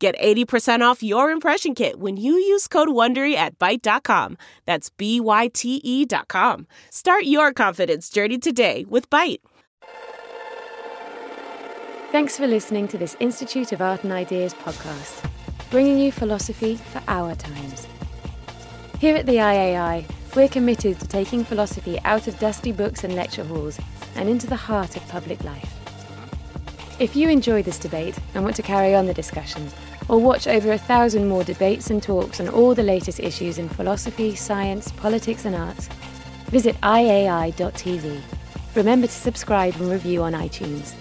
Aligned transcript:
Get 0.00 0.18
80% 0.18 0.80
off 0.80 1.02
your 1.02 1.30
impression 1.30 1.74
kit 1.74 2.00
when 2.00 2.16
you 2.16 2.32
use 2.32 2.66
code 2.66 2.88
WONDERY 2.88 3.34
at 3.34 3.58
Byte.com. 3.58 4.38
That's 4.64 4.88
B-Y-T-E 4.88 6.06
dot 6.06 6.26
com. 6.28 6.66
Start 6.88 7.24
your 7.24 7.52
confidence 7.52 8.08
journey 8.08 8.38
today 8.38 8.86
with 8.88 9.10
Byte. 9.10 9.40
Thanks 12.12 12.38
for 12.38 12.46
listening 12.46 12.88
to 12.88 12.96
this 12.96 13.14
Institute 13.20 13.72
of 13.72 13.82
Art 13.82 14.02
and 14.02 14.12
Ideas 14.12 14.54
podcast, 14.54 15.28
bringing 15.70 15.98
you 15.98 16.10
philosophy 16.10 16.76
for 16.76 17.02
our 17.06 17.34
times. 17.34 17.86
Here 18.98 19.16
at 19.16 19.26
the 19.26 19.36
IAI, 19.36 20.06
we're 20.34 20.48
committed 20.48 20.98
to 20.98 21.08
taking 21.08 21.44
philosophy 21.44 22.00
out 22.06 22.26
of 22.26 22.38
dusty 22.38 22.72
books 22.72 23.04
and 23.04 23.14
lecture 23.14 23.44
halls 23.44 23.78
and 24.16 24.30
into 24.30 24.46
the 24.46 24.56
heart 24.56 24.96
of 24.96 25.06
public 25.08 25.44
life. 25.44 25.76
If 26.98 27.14
you 27.16 27.28
enjoy 27.28 27.62
this 27.62 27.78
debate 27.78 28.14
and 28.34 28.44
want 28.44 28.56
to 28.56 28.62
carry 28.62 28.94
on 28.94 29.06
the 29.06 29.14
discussion, 29.14 29.68
or 30.10 30.18
watch 30.18 30.48
over 30.48 30.72
a 30.72 30.78
thousand 30.78 31.28
more 31.28 31.44
debates 31.44 31.88
and 31.88 32.02
talks 32.02 32.40
on 32.40 32.48
all 32.48 32.74
the 32.74 32.82
latest 32.82 33.20
issues 33.20 33.58
in 33.58 33.68
philosophy, 33.68 34.34
science, 34.34 34.90
politics, 34.90 35.44
and 35.44 35.54
arts, 35.54 35.86
visit 36.46 36.74
iai.tv. 36.80 38.20
Remember 38.74 39.06
to 39.06 39.12
subscribe 39.12 39.76
and 39.76 39.88
review 39.88 40.24
on 40.24 40.32
iTunes. 40.32 40.94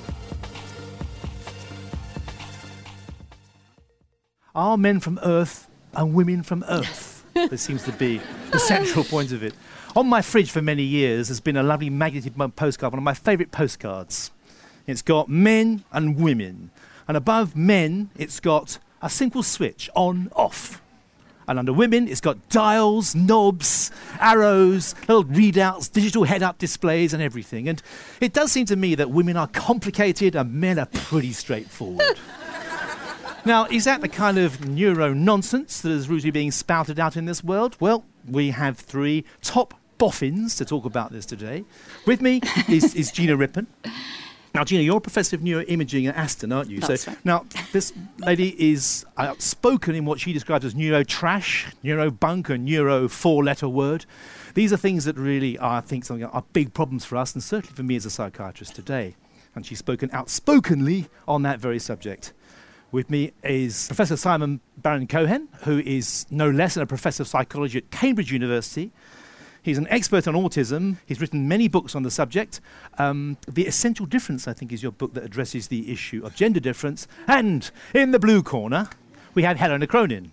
Are 4.53 4.77
men 4.77 4.99
from 4.99 5.19
Earth 5.23 5.67
and 5.95 6.13
women 6.13 6.43
from 6.43 6.63
Earth? 6.69 7.25
this 7.33 7.63
seems 7.63 7.83
to 7.85 7.91
be 7.93 8.21
the 8.51 8.59
central 8.59 9.03
point 9.03 9.31
of 9.31 9.41
it. 9.41 9.55
On 9.95 10.05
my 10.07 10.21
fridge 10.21 10.51
for 10.51 10.61
many 10.61 10.83
years 10.83 11.29
has 11.29 11.39
been 11.39 11.57
a 11.57 11.63
lovely 11.63 11.89
magnetic 11.89 12.33
postcard, 12.55 12.93
one 12.93 12.99
of 12.99 13.03
my 13.03 13.15
favourite 13.15 13.51
postcards. 13.51 14.29
It's 14.85 15.01
got 15.01 15.29
men 15.29 15.83
and 15.91 16.15
women. 16.15 16.69
And 17.07 17.17
above 17.17 17.55
men, 17.55 18.11
it's 18.15 18.39
got 18.39 18.77
a 19.01 19.09
simple 19.09 19.43
switch 19.43 19.89
on 19.95 20.29
off. 20.35 20.81
And 21.49 21.57
under 21.57 21.73
women, 21.73 22.07
it's 22.07 22.21
got 22.21 22.49
dials, 22.49 23.15
knobs, 23.15 23.89
arrows, 24.19 24.93
little 25.07 25.25
readouts, 25.25 25.91
digital 25.91 26.23
head 26.23 26.43
up 26.43 26.59
displays, 26.59 27.11
and 27.11 27.23
everything. 27.23 27.67
And 27.67 27.81
it 28.21 28.33
does 28.33 28.51
seem 28.51 28.67
to 28.67 28.75
me 28.75 28.93
that 28.93 29.09
women 29.09 29.35
are 29.35 29.47
complicated 29.47 30.35
and 30.35 30.53
men 30.53 30.77
are 30.77 30.85
pretty 30.85 31.33
straightforward. 31.33 32.19
now, 33.45 33.65
is 33.65 33.85
that 33.85 34.01
the 34.01 34.07
kind 34.07 34.37
of 34.37 34.67
neuro 34.67 35.11
nonsense 35.11 35.81
that 35.81 35.89
is 35.91 36.07
usually 36.07 36.29
being 36.29 36.51
spouted 36.51 36.99
out 36.99 37.17
in 37.17 37.25
this 37.25 37.43
world? 37.43 37.75
Well, 37.79 38.05
we 38.27 38.51
have 38.51 38.77
three 38.77 39.25
top 39.41 39.73
boffins 39.97 40.55
to 40.57 40.65
talk 40.65 40.85
about 40.85 41.11
this 41.11 41.25
today. 41.25 41.65
With 42.05 42.21
me 42.21 42.41
is, 42.67 42.93
is 42.93 43.11
Gina 43.11 43.35
Rippon. 43.35 43.65
Now, 44.53 44.63
Gina, 44.63 44.81
you're 44.81 44.97
a 44.97 45.01
professor 45.01 45.35
of 45.35 45.41
neuroimaging 45.43 46.07
at 46.09 46.15
Aston, 46.15 46.51
aren't 46.51 46.69
you? 46.69 46.79
That's 46.79 47.03
so 47.03 47.11
right. 47.11 47.25
now 47.25 47.45
this 47.71 47.93
lady 48.17 48.55
is 48.71 49.05
outspoken 49.17 49.93
in 49.93 50.05
what 50.05 50.19
she 50.19 50.33
describes 50.33 50.65
as 50.65 50.73
neuro 50.73 51.03
trash, 51.03 51.67
neuro 51.83 52.09
bunk, 52.09 52.49
and 52.49 52.65
neuro 52.65 53.07
four-letter 53.07 53.69
word. 53.69 54.05
These 54.55 54.73
are 54.73 54.77
things 54.77 55.05
that 55.05 55.17
really 55.17 55.57
are, 55.59 55.77
I 55.77 55.81
think, 55.81 56.03
something 56.05 56.25
are 56.25 56.43
big 56.53 56.73
problems 56.73 57.05
for 57.05 57.17
us, 57.17 57.33
and 57.33 57.43
certainly 57.43 57.75
for 57.75 57.83
me 57.83 57.95
as 57.95 58.05
a 58.05 58.09
psychiatrist 58.09 58.75
today. 58.75 59.15
And 59.53 59.65
she's 59.65 59.79
spoken 59.79 60.09
outspokenly 60.13 61.07
on 61.27 61.43
that 61.43 61.59
very 61.59 61.79
subject. 61.79 62.33
With 62.91 63.11
me 63.11 63.33
is 63.43 63.85
Professor 63.85 64.17
Simon 64.17 64.61
Baron 64.77 65.05
Cohen, 65.05 65.47
who 65.61 65.77
is 65.79 66.25
no 66.31 66.49
less 66.49 66.73
than 66.73 66.81
a 66.81 66.87
professor 66.87 67.21
of 67.21 67.27
psychology 67.27 67.77
at 67.77 67.91
Cambridge 67.91 68.31
University. 68.31 68.91
He's 69.61 69.77
an 69.77 69.87
expert 69.89 70.27
on 70.27 70.35
autism. 70.35 70.97
He's 71.05 71.19
written 71.19 71.47
many 71.47 71.67
books 71.67 71.95
on 71.95 72.03
the 72.03 72.11
subject. 72.11 72.61
Um, 72.97 73.37
the 73.47 73.67
Essential 73.67 74.05
Difference, 74.05 74.47
I 74.47 74.53
think, 74.53 74.71
is 74.71 74.81
your 74.81 74.91
book 74.91 75.13
that 75.13 75.23
addresses 75.23 75.67
the 75.67 75.91
issue 75.91 76.25
of 76.25 76.35
gender 76.35 76.59
difference. 76.59 77.07
And 77.27 77.69
in 77.93 78.11
the 78.11 78.19
blue 78.19 78.41
corner, 78.41 78.89
we 79.33 79.43
have 79.43 79.57
Helena 79.57 79.87
Cronin. 79.87 80.31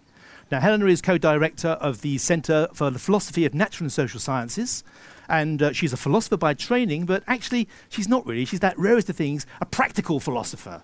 Now, 0.50 0.60
Helena 0.60 0.86
is 0.86 1.02
co 1.02 1.18
director 1.18 1.70
of 1.70 2.02
the 2.02 2.18
Centre 2.18 2.68
for 2.72 2.90
the 2.90 3.00
Philosophy 3.00 3.44
of 3.44 3.52
Natural 3.52 3.86
and 3.86 3.92
Social 3.92 4.20
Sciences. 4.20 4.84
And 5.28 5.60
uh, 5.60 5.72
she's 5.72 5.92
a 5.92 5.96
philosopher 5.96 6.36
by 6.36 6.54
training, 6.54 7.04
but 7.04 7.24
actually, 7.26 7.68
she's 7.88 8.08
not 8.08 8.24
really. 8.24 8.44
She's 8.44 8.60
that 8.60 8.78
rarest 8.78 9.10
of 9.10 9.16
things, 9.16 9.44
a 9.60 9.66
practical 9.66 10.20
philosopher. 10.20 10.82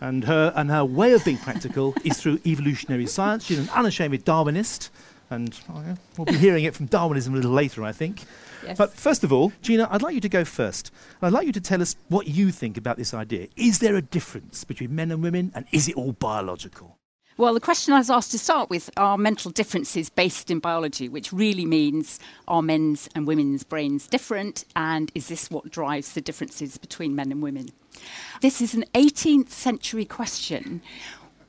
And 0.00 0.24
her, 0.24 0.52
and 0.54 0.70
her 0.70 0.84
way 0.84 1.12
of 1.12 1.24
being 1.24 1.38
practical 1.38 1.94
is 2.04 2.20
through 2.20 2.40
evolutionary 2.46 3.06
science. 3.06 3.44
She's 3.44 3.58
an 3.58 3.70
unashamed 3.70 4.24
Darwinist. 4.24 4.90
And 5.30 5.58
oh, 5.68 5.82
yeah, 5.86 5.96
we'll 6.16 6.24
be 6.24 6.36
hearing 6.36 6.64
it 6.64 6.74
from 6.74 6.86
Darwinism 6.86 7.34
a 7.34 7.36
little 7.36 7.52
later, 7.52 7.84
I 7.84 7.92
think. 7.92 8.22
Yes. 8.64 8.78
But 8.78 8.94
first 8.94 9.24
of 9.24 9.32
all, 9.32 9.52
Gina, 9.62 9.86
I'd 9.90 10.02
like 10.02 10.14
you 10.14 10.20
to 10.22 10.28
go 10.28 10.44
first. 10.44 10.90
And 11.20 11.26
I'd 11.26 11.32
like 11.32 11.46
you 11.46 11.52
to 11.52 11.60
tell 11.60 11.82
us 11.82 11.96
what 12.08 12.26
you 12.28 12.50
think 12.50 12.76
about 12.76 12.96
this 12.96 13.12
idea. 13.12 13.48
Is 13.56 13.78
there 13.78 13.96
a 13.96 14.02
difference 14.02 14.64
between 14.64 14.94
men 14.94 15.10
and 15.10 15.22
women, 15.22 15.52
and 15.54 15.66
is 15.70 15.88
it 15.88 15.96
all 15.96 16.12
biological? 16.12 16.98
Well, 17.38 17.54
the 17.54 17.60
question 17.60 17.94
I 17.94 17.98
was 17.98 18.10
asked 18.10 18.32
to 18.32 18.38
start 18.38 18.68
with 18.68 18.90
are 18.96 19.16
mental 19.16 19.52
differences 19.52 20.10
based 20.10 20.50
in 20.50 20.58
biology, 20.58 21.08
which 21.08 21.32
really 21.32 21.66
means 21.66 22.18
are 22.48 22.62
men's 22.62 23.08
and 23.14 23.28
women's 23.28 23.62
brains 23.62 24.08
different, 24.08 24.64
and 24.74 25.12
is 25.14 25.28
this 25.28 25.48
what 25.48 25.70
drives 25.70 26.14
the 26.14 26.20
differences 26.20 26.78
between 26.78 27.14
men 27.14 27.30
and 27.30 27.40
women? 27.40 27.68
This 28.40 28.60
is 28.60 28.74
an 28.74 28.84
18th 28.94 29.50
century 29.50 30.04
question. 30.04 30.82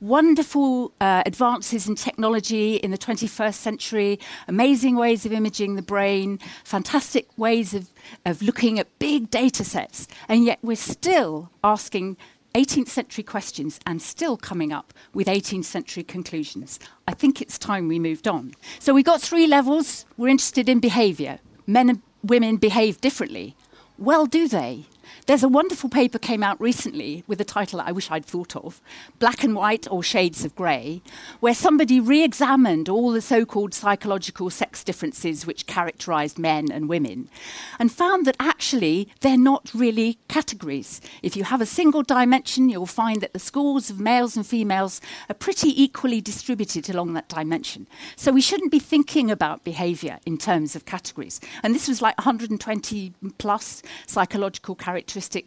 Wonderful 0.00 0.92
uh, 1.00 1.22
advances 1.26 1.86
in 1.86 1.94
technology 1.94 2.76
in 2.76 2.90
the 2.90 2.96
21st 2.96 3.54
century, 3.54 4.18
amazing 4.48 4.96
ways 4.96 5.26
of 5.26 5.32
imaging 5.32 5.76
the 5.76 5.82
brain, 5.82 6.38
fantastic 6.64 7.28
ways 7.36 7.74
of, 7.74 7.90
of 8.24 8.40
looking 8.40 8.78
at 8.78 8.98
big 8.98 9.28
data 9.28 9.62
sets, 9.62 10.08
and 10.26 10.44
yet 10.44 10.58
we're 10.62 10.74
still 10.74 11.50
asking 11.62 12.16
18th 12.54 12.88
century 12.88 13.22
questions 13.22 13.78
and 13.86 14.00
still 14.00 14.36
coming 14.36 14.72
up 14.72 14.94
with 15.12 15.26
18th 15.26 15.66
century 15.66 16.02
conclusions. 16.02 16.80
I 17.06 17.12
think 17.12 17.42
it's 17.42 17.58
time 17.58 17.86
we 17.86 17.98
moved 17.98 18.26
on. 18.26 18.52
So 18.78 18.94
we 18.94 19.02
got 19.02 19.20
three 19.20 19.46
levels. 19.46 20.06
We're 20.16 20.28
interested 20.28 20.68
in 20.68 20.80
behavior. 20.80 21.40
Men 21.66 21.90
and 21.90 22.02
women 22.22 22.56
behave 22.56 23.00
differently. 23.00 23.54
Well, 23.98 24.24
do 24.24 24.48
they? 24.48 24.86
There's 25.26 25.42
a 25.42 25.48
wonderful 25.48 25.88
paper 25.88 26.18
came 26.18 26.42
out 26.42 26.60
recently 26.60 27.24
with 27.26 27.40
a 27.40 27.44
title 27.44 27.80
I 27.80 27.92
wish 27.92 28.10
I'd 28.10 28.24
thought 28.24 28.56
of, 28.56 28.80
Black 29.18 29.44
and 29.44 29.54
White 29.54 29.86
or 29.90 30.02
Shades 30.02 30.44
of 30.44 30.56
Grey, 30.56 31.02
where 31.40 31.54
somebody 31.54 32.00
re-examined 32.00 32.88
all 32.88 33.12
the 33.12 33.20
so-called 33.20 33.74
psychological 33.74 34.50
sex 34.50 34.82
differences 34.82 35.46
which 35.46 35.66
characterized 35.66 36.38
men 36.38 36.70
and 36.70 36.88
women 36.88 37.28
and 37.78 37.92
found 37.92 38.26
that 38.26 38.36
actually 38.40 39.08
they're 39.20 39.38
not 39.38 39.70
really 39.74 40.18
categories. 40.28 41.00
If 41.22 41.36
you 41.36 41.44
have 41.44 41.60
a 41.60 41.66
single 41.66 42.02
dimension, 42.02 42.68
you'll 42.68 42.86
find 42.86 43.20
that 43.20 43.32
the 43.32 43.38
scores 43.38 43.90
of 43.90 44.00
males 44.00 44.36
and 44.36 44.46
females 44.46 45.00
are 45.28 45.34
pretty 45.34 45.80
equally 45.80 46.20
distributed 46.20 46.88
along 46.88 47.14
that 47.14 47.28
dimension. 47.28 47.86
So 48.16 48.32
we 48.32 48.40
shouldn't 48.40 48.70
be 48.70 48.78
thinking 48.78 49.30
about 49.30 49.64
behavior 49.64 50.18
in 50.26 50.38
terms 50.38 50.74
of 50.74 50.86
categories. 50.86 51.40
And 51.62 51.74
this 51.74 51.88
was 51.88 52.02
like 52.02 52.18
120 52.18 53.12
plus 53.38 53.82
psychological 54.06 54.74
characteristics, 54.74 54.99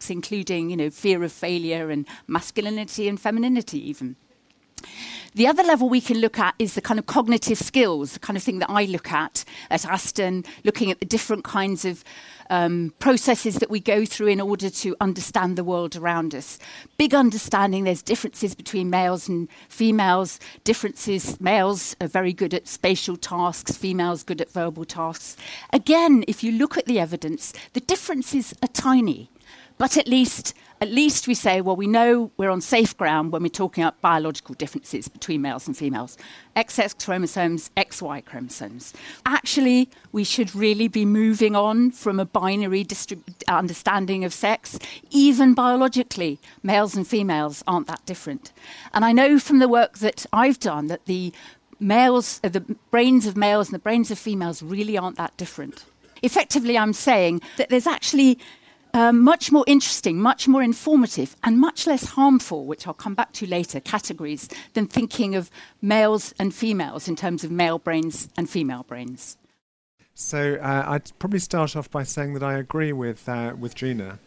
including, 0.09 0.69
you 0.69 0.77
know, 0.77 0.89
fear 0.89 1.23
of 1.23 1.31
failure 1.31 1.89
and 1.89 2.07
masculinity 2.27 3.07
and 3.07 3.19
femininity, 3.19 3.89
even. 3.89 4.15
The 5.35 5.47
other 5.47 5.63
level 5.63 5.89
we 5.89 6.01
can 6.01 6.19
look 6.19 6.37
at 6.37 6.53
is 6.59 6.75
the 6.75 6.81
kind 6.81 6.99
of 6.99 7.07
cognitive 7.07 7.57
skills, 7.57 8.13
the 8.13 8.19
kind 8.19 8.37
of 8.37 8.43
thing 8.43 8.59
that 8.59 8.69
I 8.69 8.85
look 8.85 9.11
at 9.11 9.43
at 9.71 9.85
Aston, 9.85 10.45
looking 10.63 10.91
at 10.91 10.99
the 10.99 11.05
different 11.05 11.43
kinds 11.43 11.85
of 11.85 12.03
um, 12.49 12.93
processes 12.99 13.55
that 13.55 13.69
we 13.69 13.79
go 13.79 14.05
through 14.05 14.27
in 14.27 14.41
order 14.41 14.69
to 14.69 14.95
understand 14.99 15.57
the 15.57 15.63
world 15.63 15.95
around 15.95 16.33
us. 16.35 16.59
Big 16.97 17.13
understanding, 17.13 17.83
there's 17.83 18.01
differences 18.01 18.55
between 18.55 18.89
males 18.89 19.29
and 19.29 19.47
females, 19.69 20.39
differences, 20.63 21.39
males 21.39 21.95
are 22.01 22.07
very 22.07 22.33
good 22.33 22.53
at 22.53 22.67
spatial 22.67 23.17
tasks, 23.17 23.77
females 23.77 24.23
good 24.23 24.41
at 24.41 24.51
verbal 24.51 24.85
tasks. 24.85 25.37
Again, 25.71 26.23
if 26.27 26.43
you 26.43 26.51
look 26.51 26.77
at 26.77 26.85
the 26.85 26.99
evidence, 26.99 27.53
the 27.73 27.79
differences 27.79 28.53
are 28.61 28.69
tiny. 28.69 29.29
But 29.77 29.97
at 29.97 30.07
least, 30.07 30.53
at 30.81 30.91
least 30.91 31.27
we 31.27 31.33
say, 31.33 31.61
well, 31.61 31.75
we 31.75 31.87
know 31.87 32.31
we're 32.37 32.49
on 32.49 32.61
safe 32.61 32.95
ground 32.95 33.31
when 33.31 33.41
we're 33.41 33.49
talking 33.49 33.83
about 33.83 33.99
biological 34.01 34.55
differences 34.55 35.07
between 35.07 35.41
males 35.41 35.67
and 35.67 35.75
females. 35.75 36.17
XX 36.55 37.03
chromosomes, 37.03 37.71
XY 37.77 38.25
chromosomes. 38.25 38.93
Actually, 39.25 39.89
we 40.11 40.23
should 40.23 40.53
really 40.55 40.87
be 40.87 41.05
moving 41.05 41.55
on 41.55 41.91
from 41.91 42.19
a 42.19 42.25
binary 42.25 42.85
understanding 43.47 44.23
of 44.23 44.33
sex. 44.33 44.77
Even 45.09 45.53
biologically, 45.53 46.39
males 46.61 46.95
and 46.95 47.07
females 47.07 47.63
aren't 47.67 47.87
that 47.87 48.05
different. 48.05 48.51
And 48.93 49.03
I 49.05 49.11
know 49.11 49.39
from 49.39 49.59
the 49.59 49.67
work 49.67 49.99
that 49.99 50.25
I've 50.33 50.59
done 50.59 50.87
that 50.87 51.05
the 51.05 51.33
males, 51.79 52.39
uh, 52.43 52.49
the 52.49 52.61
brains 52.91 53.25
of 53.25 53.35
males 53.35 53.67
and 53.67 53.75
the 53.75 53.79
brains 53.79 54.11
of 54.11 54.19
females 54.19 54.61
really 54.61 54.97
aren't 54.97 55.17
that 55.17 55.35
different. 55.37 55.85
Effectively, 56.21 56.77
I'm 56.77 56.93
saying 56.93 57.41
that 57.57 57.69
there's 57.69 57.87
actually 57.87 58.39
uh, 58.93 59.11
much 59.11 59.51
more 59.51 59.63
interesting, 59.67 60.19
much 60.19 60.47
more 60.47 60.61
informative, 60.61 61.35
and 61.43 61.59
much 61.59 61.87
less 61.87 62.05
harmful, 62.05 62.65
which 62.65 62.85
I'll 62.85 62.93
come 62.93 63.15
back 63.15 63.31
to 63.33 63.47
later, 63.47 63.79
categories 63.79 64.49
than 64.73 64.87
thinking 64.87 65.35
of 65.35 65.49
males 65.81 66.33
and 66.37 66.53
females 66.53 67.07
in 67.07 67.15
terms 67.15 67.43
of 67.43 67.51
male 67.51 67.79
brains 67.79 68.29
and 68.37 68.49
female 68.49 68.83
brains. 68.83 69.37
So 70.13 70.55
uh, 70.61 70.83
I'd 70.87 71.11
probably 71.17 71.39
start 71.39 71.75
off 71.75 71.89
by 71.89 72.03
saying 72.03 72.35
that 72.35 72.43
I 72.43 72.53
agree 72.53 72.93
with 72.93 73.27
uh, 73.27 73.55
with 73.59 73.73
Gina. 73.75 74.19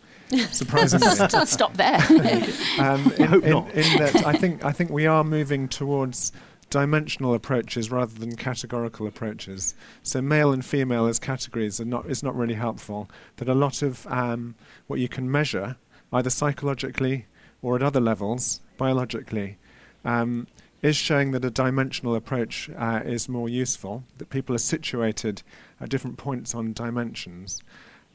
Surprisingly, 0.50 1.06
stop 1.46 1.74
there. 1.74 1.94
um, 2.78 3.12
in, 3.12 3.22
I 3.22 3.26
hope 3.26 3.44
in, 3.44 3.50
not. 3.50 3.70
in 3.72 3.98
that, 3.98 4.26
I 4.26 4.32
think 4.32 4.64
I 4.64 4.72
think 4.72 4.90
we 4.90 5.06
are 5.06 5.22
moving 5.22 5.68
towards 5.68 6.32
dimensional 6.76 7.32
approaches 7.32 7.90
rather 7.90 8.14
than 8.20 8.36
categorical 8.36 9.06
approaches. 9.06 9.74
So 10.02 10.20
male 10.20 10.52
and 10.52 10.62
female 10.62 11.06
as 11.06 11.18
categories 11.18 11.80
are 11.80 11.86
not 11.86 12.04
is 12.10 12.22
not 12.22 12.36
really 12.36 12.58
helpful. 12.66 13.08
That 13.36 13.48
a 13.48 13.54
lot 13.54 13.80
of 13.80 14.06
um, 14.08 14.56
what 14.86 15.00
you 15.00 15.08
can 15.08 15.30
measure, 15.30 15.76
either 16.12 16.28
psychologically 16.28 17.24
or 17.62 17.76
at 17.76 17.82
other 17.82 17.98
levels, 17.98 18.60
biologically, 18.76 19.56
um, 20.04 20.48
is 20.82 20.96
showing 20.96 21.30
that 21.30 21.46
a 21.46 21.50
dimensional 21.50 22.14
approach 22.14 22.68
uh, 22.76 23.00
is 23.06 23.26
more 23.26 23.48
useful, 23.48 24.04
that 24.18 24.28
people 24.28 24.54
are 24.54 24.72
situated 24.74 25.42
at 25.80 25.88
different 25.88 26.18
points 26.18 26.54
on 26.54 26.74
dimensions. 26.74 27.62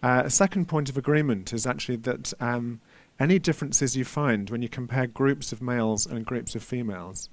Uh, 0.03 0.21
a 0.25 0.29
second 0.29 0.67
point 0.67 0.87
of 0.87 0.97
agreement 0.99 1.51
is 1.51 1.65
actually 1.65 1.97
that 1.97 2.31
um, 2.39 2.79
any 3.19 3.39
differences 3.39 3.97
you 3.97 4.05
find 4.05 4.51
when 4.51 4.61
you 4.61 4.69
compare 4.69 5.07
groups 5.07 5.51
of 5.51 5.63
males 5.63 6.05
and 6.05 6.27
groups 6.27 6.53
of 6.53 6.61
females 6.61 7.27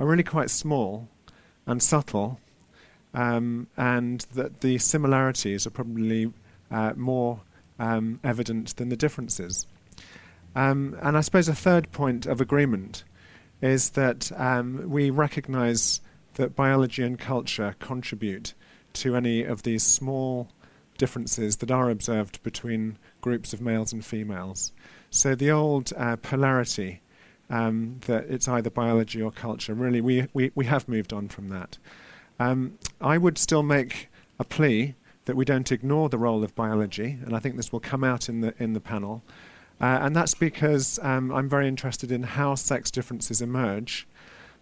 are 0.00 0.06
really 0.06 0.24
quite 0.24 0.50
small 0.50 1.08
and 1.66 1.80
subtle, 1.80 2.40
um, 3.14 3.68
and 3.76 4.22
that 4.34 4.62
the 4.62 4.78
similarities 4.78 5.66
are 5.66 5.70
probably 5.70 6.32
uh, 6.70 6.94
more 6.96 7.40
um, 7.78 8.18
evident 8.24 8.74
than 8.76 8.88
the 8.88 8.96
differences. 8.96 9.66
Um, 10.56 10.96
and 11.00 11.16
I 11.16 11.20
suppose 11.20 11.48
a 11.48 11.54
third 11.54 11.92
point 11.92 12.26
of 12.26 12.40
agreement 12.40 13.04
is 13.60 13.90
that 13.90 14.32
um, 14.40 14.90
we 14.90 15.10
recognize 15.10 16.00
that 16.34 16.56
biology 16.56 17.02
and 17.02 17.18
culture 17.18 17.76
contribute 17.78 18.54
to 18.94 19.14
any 19.14 19.42
of 19.42 19.62
these 19.62 19.84
small 19.84 20.48
differences 20.98 21.58
that 21.58 21.70
are 21.70 21.90
observed 21.90 22.42
between 22.42 22.98
groups 23.20 23.52
of 23.52 23.60
males 23.60 23.92
and 23.92 24.04
females. 24.04 24.72
So 25.10 25.34
the 25.34 25.50
old 25.50 25.92
uh, 25.96 26.16
polarity 26.16 27.00
um, 27.50 28.00
that 28.06 28.24
it's 28.28 28.48
either 28.48 28.70
biology 28.70 29.20
or 29.20 29.30
culture, 29.30 29.74
really, 29.74 30.00
we, 30.00 30.28
we, 30.32 30.52
we 30.54 30.64
have 30.66 30.88
moved 30.88 31.12
on 31.12 31.28
from 31.28 31.48
that. 31.48 31.76
Um, 32.38 32.78
I 33.00 33.18
would 33.18 33.36
still 33.36 33.62
make 33.62 34.08
a 34.38 34.44
plea 34.44 34.94
that 35.26 35.36
we 35.36 35.44
don't 35.44 35.70
ignore 35.70 36.08
the 36.08 36.18
role 36.18 36.42
of 36.42 36.54
biology, 36.54 37.18
and 37.24 37.36
I 37.36 37.40
think 37.40 37.56
this 37.56 37.72
will 37.72 37.80
come 37.80 38.04
out 38.04 38.28
in 38.28 38.40
the, 38.40 38.54
in 38.58 38.72
the 38.72 38.80
panel. 38.80 39.22
Uh, 39.80 39.98
and 40.02 40.14
that's 40.14 40.34
because 40.34 40.98
um, 41.02 41.32
I'm 41.32 41.48
very 41.48 41.66
interested 41.66 42.12
in 42.12 42.22
how 42.22 42.54
sex 42.54 42.90
differences 42.90 43.42
emerge. 43.42 44.06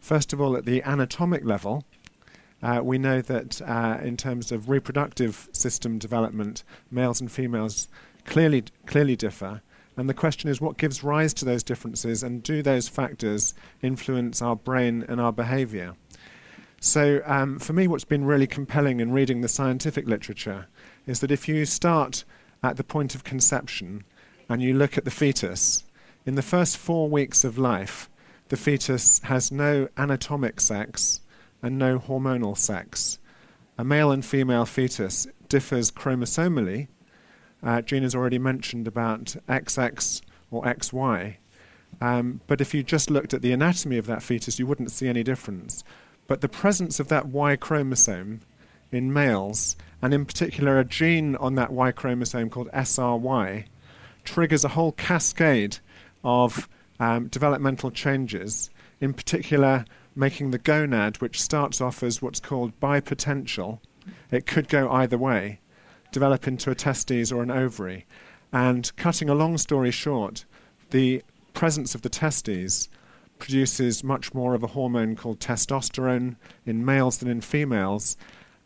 First 0.01 0.33
of 0.33 0.41
all, 0.41 0.57
at 0.57 0.65
the 0.65 0.83
anatomic 0.83 1.45
level, 1.45 1.85
uh, 2.63 2.81
we 2.83 2.99
know 2.99 3.21
that 3.21 3.61
uh, 3.63 3.99
in 4.03 4.17
terms 4.17 4.51
of 4.51 4.69
reproductive 4.69 5.49
system 5.53 5.99
development, 5.99 6.65
males 6.91 7.21
and 7.21 7.31
females 7.31 7.89
clearly 8.25 8.65
clearly 8.87 9.17
differ. 9.17 9.63
And 9.99 10.09
the 10.09 10.15
question 10.15 10.49
is, 10.49 10.61
what 10.61 10.79
gives 10.79 11.03
rise 11.03 11.35
to 11.35 11.45
those 11.45 11.65
differences, 11.65 12.23
and 12.23 12.41
do 12.41 12.63
those 12.63 12.89
factors 12.89 13.53
influence 13.83 14.41
our 14.41 14.55
brain 14.55 15.05
and 15.09 15.21
our 15.21 15.33
behaviour? 15.33 15.97
So, 16.81 17.21
um, 17.27 17.59
for 17.59 17.73
me, 17.73 17.89
what's 17.89 18.05
been 18.05 18.25
really 18.25 18.47
compelling 18.47 19.01
in 19.01 19.11
reading 19.11 19.41
the 19.41 19.49
scientific 19.49 20.07
literature 20.07 20.69
is 21.07 21.19
that 21.19 21.33
if 21.33 21.49
you 21.49 21.65
start 21.65 22.25
at 22.63 22.77
the 22.77 22.85
point 22.85 23.17
of 23.17 23.25
conception 23.25 24.05
and 24.49 24.63
you 24.63 24.73
look 24.73 24.97
at 24.97 25.05
the 25.05 25.11
fetus, 25.11 25.85
in 26.25 26.37
the 26.37 26.43
first 26.43 26.77
four 26.77 27.09
weeks 27.09 27.43
of 27.43 27.59
life, 27.59 28.09
the 28.51 28.57
fetus 28.57 29.19
has 29.25 29.51
no 29.51 29.89
anatomic 29.97 30.61
sex 30.61 31.21
and 31.61 31.77
no 31.77 31.99
hormonal 31.99 32.57
sex. 32.57 33.19
A 33.77 33.83
male 33.83 34.13
and 34.13 34.25
female 34.25 34.65
fetus 34.65 35.27
differs 35.49 35.91
chromosomally. 35.91 36.87
Uh, 37.63 37.83
Gina's 37.83 38.15
already 38.15 38.39
mentioned 38.39 38.87
about 38.87 39.37
XX 39.49 40.23
or 40.51 40.63
XY. 40.65 41.37
Um, 42.01 42.41
but 42.47 42.61
if 42.61 42.75
you 42.75 42.83
just 42.83 43.11
looked 43.11 43.35
at 43.35 43.43
the 43.43 43.53
anatomy 43.53 43.99
of 43.99 44.07
that 44.07 44.23
fetus, 44.23 44.59
you 44.59 44.67
wouldn't 44.67 44.93
see 44.93 45.09
any 45.09 45.23
difference. 45.23 45.83
But 46.27 46.41
the 46.41 46.49
presence 46.49 47.01
of 47.01 47.09
that 47.09 47.27
Y 47.27 47.57
chromosome 47.57 48.43
in 48.93 49.13
males, 49.13 49.77
and 50.01 50.15
in 50.15 50.25
particular 50.25 50.79
a 50.79 50.85
gene 50.85 51.37
on 51.37 51.55
that 51.57 51.73
Y 51.73 51.91
chromosome 51.91 52.51
called 52.51 52.71
SRY, 52.73 53.65
triggers 54.25 54.65
a 54.65 54.69
whole 54.69 54.93
cascade 54.93 55.79
of 56.23 56.69
um, 57.01 57.29
developmental 57.29 57.91
changes, 57.91 58.71
in 59.01 59.13
particular 59.13 59.85
making 60.15 60.51
the 60.51 60.59
gonad, 60.59 61.21
which 61.21 61.41
starts 61.41 61.81
off 61.81 62.03
as 62.03 62.21
what's 62.21 62.41
called 62.41 62.79
bipotential, 62.81 63.79
it 64.31 64.47
could 64.47 64.69
go 64.69 64.91
either 64.91 65.17
way, 65.17 65.61
develop 66.13 66.47
into 66.47 66.71
a 66.71 66.75
testes 66.75 67.33
or 67.33 67.43
an 67.43 67.51
ovary. 67.51 68.07
And 68.53 68.95
cutting 68.97 69.29
a 69.29 69.35
long 69.35 69.59
story 69.59 69.91
short, 69.91 70.45
the 70.91 71.23
presence 71.55 71.95
of 71.95 72.03
the 72.03 72.09
testes 72.09 72.89
produces 73.39 74.03
much 74.03 74.35
more 74.35 74.55
of 74.55 74.63
a 74.63 74.69
hormone 74.69 75.17
called 75.17 75.39
testosterone 75.39 76.37
in 76.67 76.85
males 76.85 77.19
than 77.19 77.29
in 77.29 77.41
females. 77.41 78.17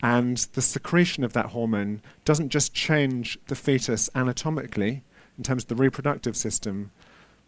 And 0.02 0.38
the 0.54 0.62
secretion 0.62 1.24
of 1.24 1.32
that 1.32 1.46
hormone 1.46 2.02
doesn't 2.24 2.48
just 2.48 2.74
change 2.74 3.38
the 3.46 3.54
fetus 3.54 4.08
anatomically, 4.14 5.04
in 5.38 5.44
terms 5.44 5.64
of 5.64 5.68
the 5.68 5.74
reproductive 5.74 6.36
system, 6.36 6.90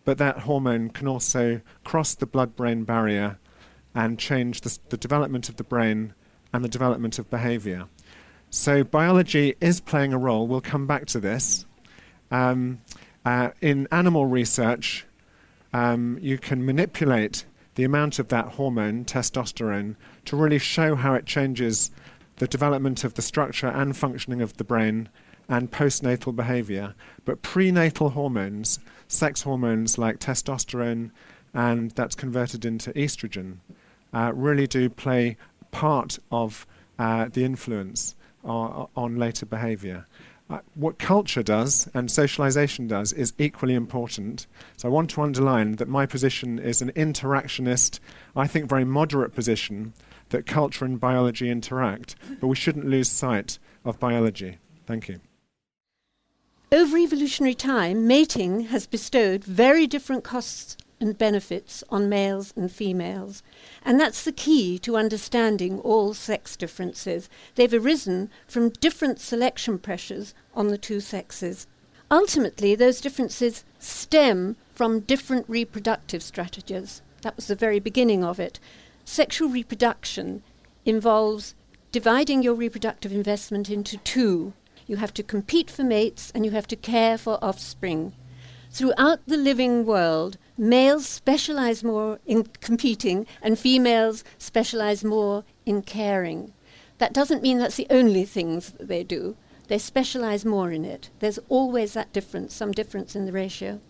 but 0.04 0.18
that 0.18 0.40
hormone 0.40 0.90
can 0.90 1.08
also 1.08 1.60
cross 1.84 2.14
the 2.14 2.26
blood 2.26 2.56
brain 2.56 2.84
barrier 2.84 3.38
and 3.94 4.18
change 4.18 4.62
the, 4.62 4.78
the 4.88 4.96
development 4.96 5.48
of 5.48 5.56
the 5.56 5.64
brain 5.64 6.14
and 6.52 6.64
the 6.64 6.68
development 6.68 7.18
of 7.18 7.30
behavior. 7.30 7.86
So, 8.56 8.84
biology 8.84 9.56
is 9.60 9.80
playing 9.80 10.12
a 10.12 10.16
role. 10.16 10.46
We'll 10.46 10.60
come 10.60 10.86
back 10.86 11.06
to 11.06 11.18
this. 11.18 11.66
Um, 12.30 12.82
uh, 13.24 13.50
in 13.60 13.88
animal 13.90 14.26
research, 14.26 15.06
um, 15.72 16.18
you 16.22 16.38
can 16.38 16.64
manipulate 16.64 17.46
the 17.74 17.82
amount 17.82 18.20
of 18.20 18.28
that 18.28 18.50
hormone, 18.50 19.06
testosterone, 19.06 19.96
to 20.26 20.36
really 20.36 20.60
show 20.60 20.94
how 20.94 21.14
it 21.14 21.26
changes 21.26 21.90
the 22.36 22.46
development 22.46 23.02
of 23.02 23.14
the 23.14 23.22
structure 23.22 23.66
and 23.66 23.96
functioning 23.96 24.40
of 24.40 24.56
the 24.56 24.62
brain 24.62 25.08
and 25.48 25.72
postnatal 25.72 26.34
behavior. 26.34 26.94
But 27.24 27.42
prenatal 27.42 28.10
hormones, 28.10 28.78
sex 29.08 29.42
hormones 29.42 29.98
like 29.98 30.20
testosterone, 30.20 31.10
and 31.52 31.90
that's 31.90 32.14
converted 32.14 32.64
into 32.64 32.92
estrogen, 32.92 33.56
uh, 34.12 34.30
really 34.32 34.68
do 34.68 34.88
play 34.88 35.38
part 35.72 36.20
of 36.30 36.68
uh, 37.00 37.26
the 37.32 37.44
influence 37.44 38.14
on, 38.44 38.88
on 38.96 39.16
later 39.16 39.46
behavior. 39.46 40.06
Uh, 40.50 40.58
what 40.74 40.98
culture 40.98 41.42
does 41.42 41.88
and 41.94 42.10
socialization 42.10 42.86
does 42.86 43.12
is 43.14 43.32
equally 43.38 43.74
important. 43.74 44.46
So 44.76 44.88
I 44.88 44.92
want 44.92 45.08
to 45.10 45.22
underline 45.22 45.76
that 45.76 45.88
my 45.88 46.04
position 46.04 46.58
is 46.58 46.82
an 46.82 46.92
interactionist, 46.92 47.98
I 48.36 48.46
think 48.46 48.68
very 48.68 48.84
moderate 48.84 49.34
position 49.34 49.94
that 50.30 50.46
culture 50.46 50.84
and 50.84 51.00
biology 51.00 51.48
interact, 51.50 52.16
but 52.40 52.48
we 52.48 52.56
shouldn't 52.56 52.86
lose 52.86 53.08
sight 53.08 53.58
of 53.84 53.98
biology. 53.98 54.58
Thank 54.86 55.08
you. 55.08 55.20
Over 56.72 56.98
evolutionary 56.98 57.54
time, 57.54 58.06
mating 58.06 58.60
has 58.62 58.86
bestowed 58.86 59.44
very 59.44 59.86
different 59.86 60.24
costs 60.24 60.76
and 61.04 61.16
benefits 61.16 61.84
on 61.90 62.08
males 62.08 62.52
and 62.56 62.72
females. 62.72 63.42
And 63.84 64.00
that's 64.00 64.24
the 64.24 64.32
key 64.32 64.78
to 64.80 64.96
understanding 64.96 65.78
all 65.78 66.14
sex 66.14 66.56
differences. 66.56 67.28
They've 67.54 67.72
arisen 67.72 68.30
from 68.48 68.70
different 68.70 69.20
selection 69.20 69.78
pressures 69.78 70.34
on 70.54 70.68
the 70.68 70.78
two 70.78 70.98
sexes. 70.98 71.66
Ultimately, 72.10 72.74
those 72.74 73.00
differences 73.00 73.64
stem 73.78 74.56
from 74.74 75.00
different 75.00 75.46
reproductive 75.48 76.22
strategies. 76.22 77.02
That 77.22 77.36
was 77.36 77.46
the 77.46 77.54
very 77.54 77.78
beginning 77.78 78.24
of 78.24 78.40
it. 78.40 78.58
Sexual 79.04 79.50
reproduction 79.50 80.42
involves 80.84 81.54
dividing 81.92 82.42
your 82.42 82.54
reproductive 82.54 83.12
investment 83.12 83.70
into 83.70 83.98
two 83.98 84.54
you 84.86 84.96
have 84.96 85.14
to 85.14 85.22
compete 85.22 85.70
for 85.70 85.82
mates, 85.82 86.30
and 86.34 86.44
you 86.44 86.50
have 86.50 86.66
to 86.68 86.76
care 86.76 87.16
for 87.16 87.42
offspring. 87.42 88.12
Throughout 88.70 89.20
the 89.26 89.36
living 89.36 89.86
world, 89.86 90.36
males 90.56 91.06
specialize 91.06 91.82
more 91.84 92.18
in 92.26 92.44
competing, 92.60 93.26
and 93.42 93.58
females 93.58 94.24
specialize 94.38 95.04
more 95.04 95.44
in 95.66 95.82
caring. 95.82 96.52
That 96.98 97.12
doesn't 97.12 97.42
mean 97.42 97.58
that's 97.58 97.76
the 97.76 97.86
only 97.90 98.24
things 98.24 98.72
that 98.72 98.88
they 98.88 99.04
do. 99.04 99.36
They 99.68 99.78
specialize 99.78 100.44
more 100.44 100.70
in 100.70 100.84
it. 100.84 101.10
There's 101.20 101.38
always 101.48 101.94
that 101.94 102.12
difference, 102.12 102.54
some 102.54 102.72
difference 102.72 103.16
in 103.16 103.26
the 103.26 103.32
ratio. 103.32 103.80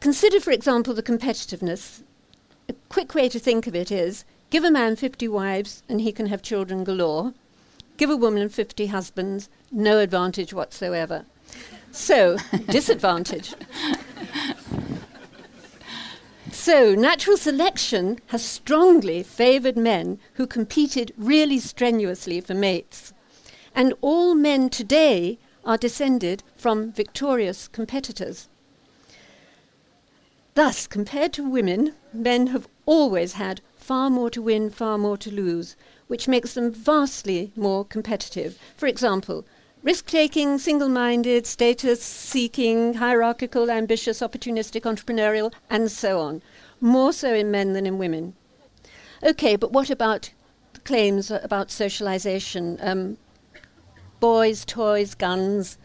Consider, 0.00 0.40
for 0.40 0.50
example, 0.50 0.94
the 0.94 1.02
competitiveness. 1.02 2.02
A 2.68 2.74
quick 2.88 3.14
way 3.14 3.28
to 3.28 3.38
think 3.38 3.66
of 3.66 3.74
it 3.74 3.90
is 3.90 4.24
Give 4.52 4.64
a 4.64 4.70
man 4.70 4.96
50 4.96 5.28
wives 5.28 5.82
and 5.88 6.02
he 6.02 6.12
can 6.12 6.26
have 6.26 6.42
children 6.42 6.84
galore. 6.84 7.32
Give 7.96 8.10
a 8.10 8.16
woman 8.18 8.50
50 8.50 8.88
husbands, 8.88 9.48
no 9.70 9.98
advantage 9.98 10.52
whatsoever. 10.52 11.24
So, 11.90 12.36
disadvantage. 12.68 13.54
So, 16.64 16.94
natural 16.94 17.36
selection 17.36 18.20
has 18.28 18.44
strongly 18.44 19.24
favoured 19.24 19.76
men 19.76 20.20
who 20.34 20.46
competed 20.46 21.12
really 21.16 21.58
strenuously 21.58 22.40
for 22.40 22.54
mates. 22.54 23.12
And 23.74 23.94
all 24.00 24.36
men 24.36 24.70
today 24.70 25.40
are 25.64 25.76
descended 25.76 26.44
from 26.54 26.92
victorious 26.92 27.66
competitors. 27.66 28.48
Thus, 30.54 30.86
compared 30.86 31.32
to 31.32 31.50
women, 31.50 31.94
men 32.12 32.46
have 32.54 32.68
always 32.86 33.32
had 33.32 33.60
far 33.74 34.08
more 34.08 34.30
to 34.30 34.40
win, 34.40 34.70
far 34.70 34.96
more 34.98 35.16
to 35.16 35.32
lose, 35.32 35.74
which 36.06 36.28
makes 36.28 36.54
them 36.54 36.70
vastly 36.70 37.50
more 37.56 37.84
competitive. 37.84 38.56
For 38.76 38.86
example, 38.86 39.44
risk 39.82 40.06
taking, 40.06 40.58
single 40.58 40.88
minded, 40.88 41.44
status 41.44 42.04
seeking, 42.04 42.94
hierarchical, 42.94 43.68
ambitious, 43.68 44.20
opportunistic, 44.20 44.82
entrepreneurial, 44.82 45.52
and 45.68 45.90
so 45.90 46.20
on. 46.20 46.40
More 46.84 47.12
so 47.12 47.32
in 47.32 47.52
men 47.52 47.74
than 47.74 47.86
in 47.86 47.96
women. 47.96 48.34
Okay, 49.22 49.54
but 49.54 49.70
what 49.70 49.88
about 49.88 50.32
the 50.72 50.80
claims 50.80 51.30
about 51.30 51.70
socialization? 51.70 52.76
Um, 52.80 53.18
boys, 54.18 54.64
toys, 54.64 55.14
guns, 55.14 55.78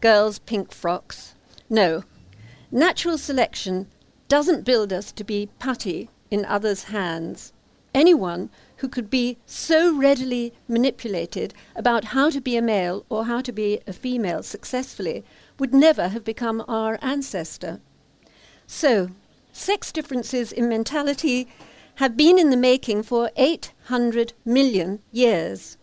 girls, 0.00 0.38
pink 0.38 0.70
frocks. 0.70 1.34
No. 1.68 2.04
Natural 2.70 3.18
selection 3.18 3.88
doesn't 4.28 4.64
build 4.64 4.92
us 4.92 5.10
to 5.10 5.24
be 5.24 5.48
putty 5.58 6.08
in 6.30 6.44
others' 6.44 6.84
hands. 6.84 7.52
Anyone 7.92 8.48
who 8.76 8.88
could 8.88 9.10
be 9.10 9.38
so 9.46 9.92
readily 9.92 10.52
manipulated 10.68 11.52
about 11.74 12.04
how 12.04 12.30
to 12.30 12.40
be 12.40 12.56
a 12.56 12.62
male 12.62 13.04
or 13.08 13.24
how 13.24 13.40
to 13.40 13.50
be 13.50 13.80
a 13.88 13.92
female 13.92 14.44
successfully 14.44 15.24
would 15.58 15.74
never 15.74 16.08
have 16.08 16.22
become 16.24 16.64
our 16.68 16.96
ancestor. 17.02 17.80
So, 18.68 19.10
sex 19.54 19.92
differences 19.92 20.52
in 20.52 20.68
mentality 20.68 21.48
have 21.96 22.16
been 22.16 22.38
in 22.38 22.50
the 22.50 22.56
making 22.56 23.02
for 23.02 23.30
800 23.36 24.32
million 24.44 25.00
years. 25.12 25.78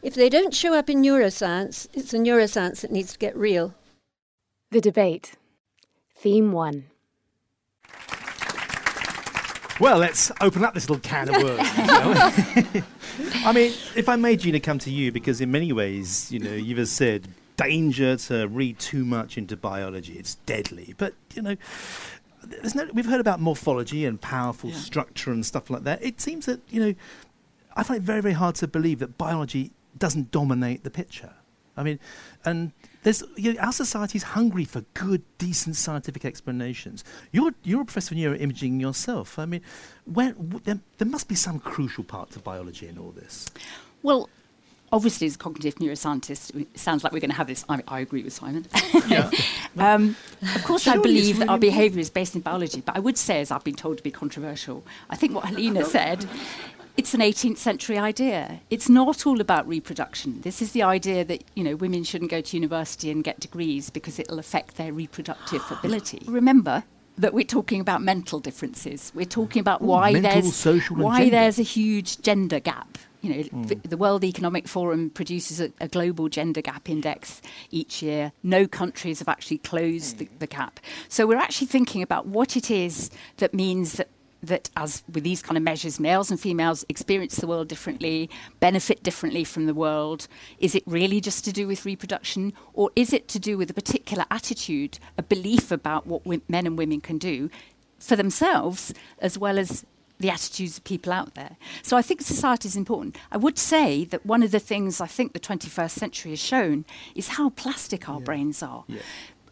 If 0.00 0.14
they 0.14 0.28
don't 0.28 0.54
show 0.54 0.74
up 0.74 0.88
in 0.88 1.02
neuroscience, 1.02 1.88
it's 1.92 2.12
the 2.12 2.18
neuroscience 2.18 2.80
that 2.82 2.92
needs 2.92 3.12
to 3.12 3.18
get 3.18 3.36
real. 3.36 3.74
The 4.70 4.80
debate. 4.80 5.34
Theme 6.16 6.52
1. 6.52 6.84
Well, 9.80 9.98
let's 9.98 10.32
open 10.40 10.64
up 10.64 10.74
this 10.74 10.88
little 10.88 11.00
can 11.00 11.28
of 11.28 11.42
worms. 11.42 11.60
I 13.44 13.52
mean, 13.52 13.72
if 13.94 14.08
I 14.08 14.16
made 14.16 14.40
Gina 14.40 14.60
come 14.60 14.78
to 14.80 14.90
you, 14.90 15.12
because 15.12 15.40
in 15.40 15.50
many 15.50 15.72
ways, 15.72 16.30
you 16.32 16.40
know, 16.40 16.54
you've 16.54 16.88
said 16.88 17.28
danger 17.56 18.16
to 18.16 18.46
read 18.48 18.78
too 18.78 19.04
much 19.04 19.38
into 19.38 19.56
biology; 19.56 20.14
it's 20.14 20.34
deadly. 20.46 20.94
But 20.98 21.14
you 21.34 21.42
know, 21.42 21.56
there's 22.48 22.74
no. 22.74 22.88
We've 22.92 23.06
heard 23.06 23.20
about 23.20 23.40
morphology 23.40 24.04
and 24.04 24.20
powerful 24.20 24.70
yeah. 24.70 24.76
structure 24.76 25.30
and 25.32 25.44
stuff 25.44 25.70
like 25.70 25.84
that. 25.84 26.02
It 26.02 26.20
seems 26.20 26.46
that 26.46 26.60
you 26.68 26.80
know, 26.80 26.94
I 27.76 27.82
find 27.82 27.98
it 27.98 28.02
very, 28.02 28.20
very 28.20 28.34
hard 28.34 28.56
to 28.56 28.68
believe 28.68 28.98
that 28.98 29.18
biology 29.18 29.72
doesn't 29.96 30.30
dominate 30.30 30.84
the 30.84 30.90
picture. 30.90 31.34
I 31.76 31.84
mean, 31.84 32.00
and 32.44 32.72
there's, 33.04 33.22
you 33.36 33.54
know, 33.54 33.60
our 33.60 33.72
society 33.72 34.18
is 34.18 34.24
hungry 34.24 34.64
for 34.64 34.80
good, 34.94 35.22
decent 35.38 35.76
scientific 35.76 36.24
explanations. 36.24 37.04
You're, 37.30 37.52
you're 37.62 37.82
a 37.82 37.84
professor 37.84 38.14
of 38.16 38.20
neuroimaging 38.20 38.80
yourself. 38.80 39.38
I 39.38 39.46
mean, 39.46 39.62
where, 40.04 40.32
w- 40.32 40.60
there, 40.64 40.80
there 40.98 41.06
must 41.06 41.28
be 41.28 41.36
some 41.36 41.60
crucial 41.60 42.02
part 42.02 42.30
to 42.32 42.40
biology 42.40 42.88
in 42.88 42.98
all 42.98 43.12
this. 43.12 43.48
Well, 44.02 44.28
obviously, 44.92 45.26
as 45.26 45.34
a 45.34 45.38
cognitive 45.38 45.76
neuroscientist, 45.76 46.54
it 46.60 46.78
sounds 46.78 47.04
like 47.04 47.12
we're 47.12 47.20
going 47.20 47.30
to 47.30 47.36
have 47.36 47.46
this. 47.46 47.64
I, 47.68 47.82
I 47.88 48.00
agree 48.00 48.22
with 48.22 48.32
Simon. 48.32 48.66
um, 49.78 50.16
of 50.54 50.64
course, 50.64 50.86
I 50.86 50.96
believe 50.96 51.38
that 51.38 51.48
our 51.48 51.58
behaviour 51.58 52.00
is 52.00 52.10
based 52.10 52.34
in 52.34 52.40
biology, 52.40 52.82
but 52.84 52.96
I 52.96 53.00
would 53.00 53.18
say, 53.18 53.40
as 53.40 53.50
I've 53.50 53.64
been 53.64 53.74
told 53.74 53.98
to 53.98 54.02
be 54.02 54.10
controversial, 54.10 54.84
I 55.10 55.16
think 55.16 55.34
what 55.34 55.44
Helena 55.44 55.84
said 55.96 56.26
it's 56.98 57.14
an 57.14 57.20
18th 57.20 57.58
century 57.58 57.96
idea. 57.96 58.60
It's 58.70 58.88
not 58.88 59.24
all 59.24 59.40
about 59.40 59.68
reproduction. 59.68 60.40
This 60.40 60.60
is 60.60 60.72
the 60.72 60.82
idea 60.82 61.24
that 61.24 61.44
you 61.54 61.62
know 61.62 61.76
women 61.76 62.02
shouldn't 62.02 62.30
go 62.30 62.40
to 62.40 62.56
university 62.56 63.10
and 63.10 63.22
get 63.22 63.38
degrees 63.38 63.88
because 63.88 64.18
it'll 64.18 64.40
affect 64.40 64.76
their 64.76 64.92
reproductive 64.92 65.62
ability. 65.70 66.22
Remember 66.26 66.82
that 67.16 67.32
we're 67.32 67.44
talking 67.44 67.80
about 67.80 68.02
mental 68.02 68.40
differences. 68.40 69.12
We're 69.14 69.26
talking 69.26 69.60
about 69.60 69.80
Ooh, 69.80 69.86
why 69.86 70.12
mental, 70.12 70.42
there's 70.42 70.90
why 70.90 71.30
there's 71.30 71.58
a 71.58 71.62
huge 71.62 72.20
gender 72.20 72.58
gap. 72.58 72.98
You 73.20 73.30
know, 73.34 73.42
mm. 73.42 73.82
the 73.82 73.96
World 73.96 74.22
Economic 74.24 74.68
Forum 74.68 75.10
produces 75.10 75.60
a, 75.60 75.72
a, 75.80 75.88
global 75.88 76.28
gender 76.28 76.60
gap 76.60 76.88
index 76.88 77.42
each 77.70 78.00
year. 78.00 78.32
No 78.42 78.68
countries 78.68 79.18
have 79.18 79.28
actually 79.28 79.58
closed 79.58 80.18
the, 80.18 80.28
the 80.38 80.46
gap. 80.46 80.78
So 81.08 81.26
we're 81.26 81.36
actually 81.36 81.66
thinking 81.66 82.02
about 82.02 82.26
what 82.26 82.56
it 82.56 82.70
is 82.70 83.10
that 83.38 83.52
means 83.52 83.94
that 83.94 84.08
that, 84.42 84.70
as 84.76 85.02
with 85.12 85.24
these 85.24 85.42
kind 85.42 85.56
of 85.56 85.62
measures, 85.62 85.98
males 85.98 86.30
and 86.30 86.38
females 86.38 86.84
experience 86.88 87.36
the 87.36 87.46
world 87.46 87.68
differently, 87.68 88.30
benefit 88.60 89.02
differently 89.02 89.44
from 89.44 89.66
the 89.66 89.74
world? 89.74 90.28
Is 90.58 90.74
it 90.74 90.82
really 90.86 91.20
just 91.20 91.44
to 91.46 91.52
do 91.52 91.66
with 91.66 91.84
reproduction, 91.84 92.52
or 92.72 92.90
is 92.94 93.12
it 93.12 93.28
to 93.28 93.38
do 93.38 93.58
with 93.58 93.70
a 93.70 93.74
particular 93.74 94.24
attitude, 94.30 94.98
a 95.16 95.22
belief 95.22 95.70
about 95.70 96.06
what 96.06 96.24
men 96.26 96.66
and 96.66 96.78
women 96.78 97.00
can 97.00 97.18
do 97.18 97.50
for 97.98 98.14
themselves, 98.14 98.94
as 99.18 99.36
well 99.36 99.58
as 99.58 99.84
the 100.18 100.30
attitudes 100.30 100.78
of 100.78 100.84
people 100.84 101.12
out 101.12 101.34
there. 101.34 101.56
So 101.82 101.96
I 101.96 102.02
think 102.02 102.20
society 102.22 102.68
is 102.68 102.76
important. 102.76 103.16
I 103.30 103.36
would 103.36 103.58
say 103.58 104.04
that 104.06 104.26
one 104.26 104.42
of 104.42 104.50
the 104.50 104.58
things 104.58 105.00
I 105.00 105.06
think 105.06 105.32
the 105.32 105.40
21st 105.40 105.90
century 105.90 106.32
has 106.32 106.40
shown 106.40 106.84
is 107.14 107.28
how 107.28 107.50
plastic 107.50 108.08
our 108.08 108.18
yeah. 108.18 108.24
brains 108.24 108.62
are. 108.62 108.84
Yeah 108.88 109.00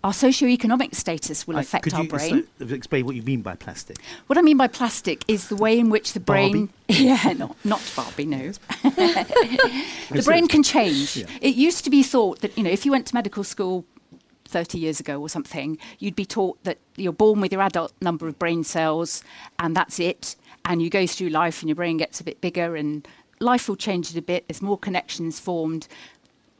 our 0.06 0.12
socio-economic 0.12 0.94
status 0.94 1.48
will 1.48 1.58
affect 1.58 1.92
our 1.92 2.04
brain. 2.04 2.46
You 2.60 2.68
explain 2.68 3.06
what 3.06 3.16
you 3.16 3.22
mean 3.22 3.42
by 3.42 3.56
plastic? 3.56 3.96
What 4.28 4.38
I 4.38 4.42
mean 4.42 4.56
by 4.56 4.68
plastic 4.68 5.24
is 5.26 5.48
the 5.48 5.56
way 5.56 5.76
in 5.80 5.90
which 5.90 6.12
the 6.12 6.20
brain. 6.20 6.68
yeah, 6.88 7.32
not, 7.36 7.56
not 7.64 7.92
Barbie, 7.96 8.26
no. 8.26 8.52
the 8.84 10.22
brain 10.24 10.46
can 10.46 10.62
change. 10.62 11.16
Yeah. 11.16 11.26
It 11.40 11.56
used 11.56 11.82
to 11.84 11.90
be 11.90 12.04
thought 12.04 12.40
that, 12.42 12.56
you 12.56 12.62
know, 12.62 12.70
if 12.70 12.86
you 12.86 12.92
went 12.92 13.06
to 13.08 13.16
medical 13.16 13.42
school 13.42 13.84
30 14.44 14.78
years 14.78 15.00
ago 15.00 15.20
or 15.20 15.28
something, 15.28 15.76
you'd 15.98 16.14
be 16.14 16.24
taught 16.24 16.62
that 16.62 16.78
you're 16.94 17.12
born 17.12 17.40
with 17.40 17.52
your 17.52 17.62
adult 17.62 17.92
number 18.00 18.28
of 18.28 18.38
brain 18.38 18.62
cells 18.62 19.24
and 19.58 19.76
that's 19.76 19.98
it. 19.98 20.36
And 20.66 20.82
you 20.82 20.90
go 20.90 21.06
through 21.06 21.28
life 21.28 21.62
and 21.62 21.68
your 21.68 21.76
brain 21.76 21.96
gets 21.96 22.20
a 22.20 22.24
bit 22.24 22.40
bigger 22.40 22.76
and 22.76 23.06
life 23.40 23.68
will 23.68 23.76
change 23.76 24.10
it 24.10 24.16
a 24.16 24.22
bit. 24.22 24.48
There's 24.48 24.62
more 24.62 24.78
connections 24.78 25.38
formed. 25.38 25.86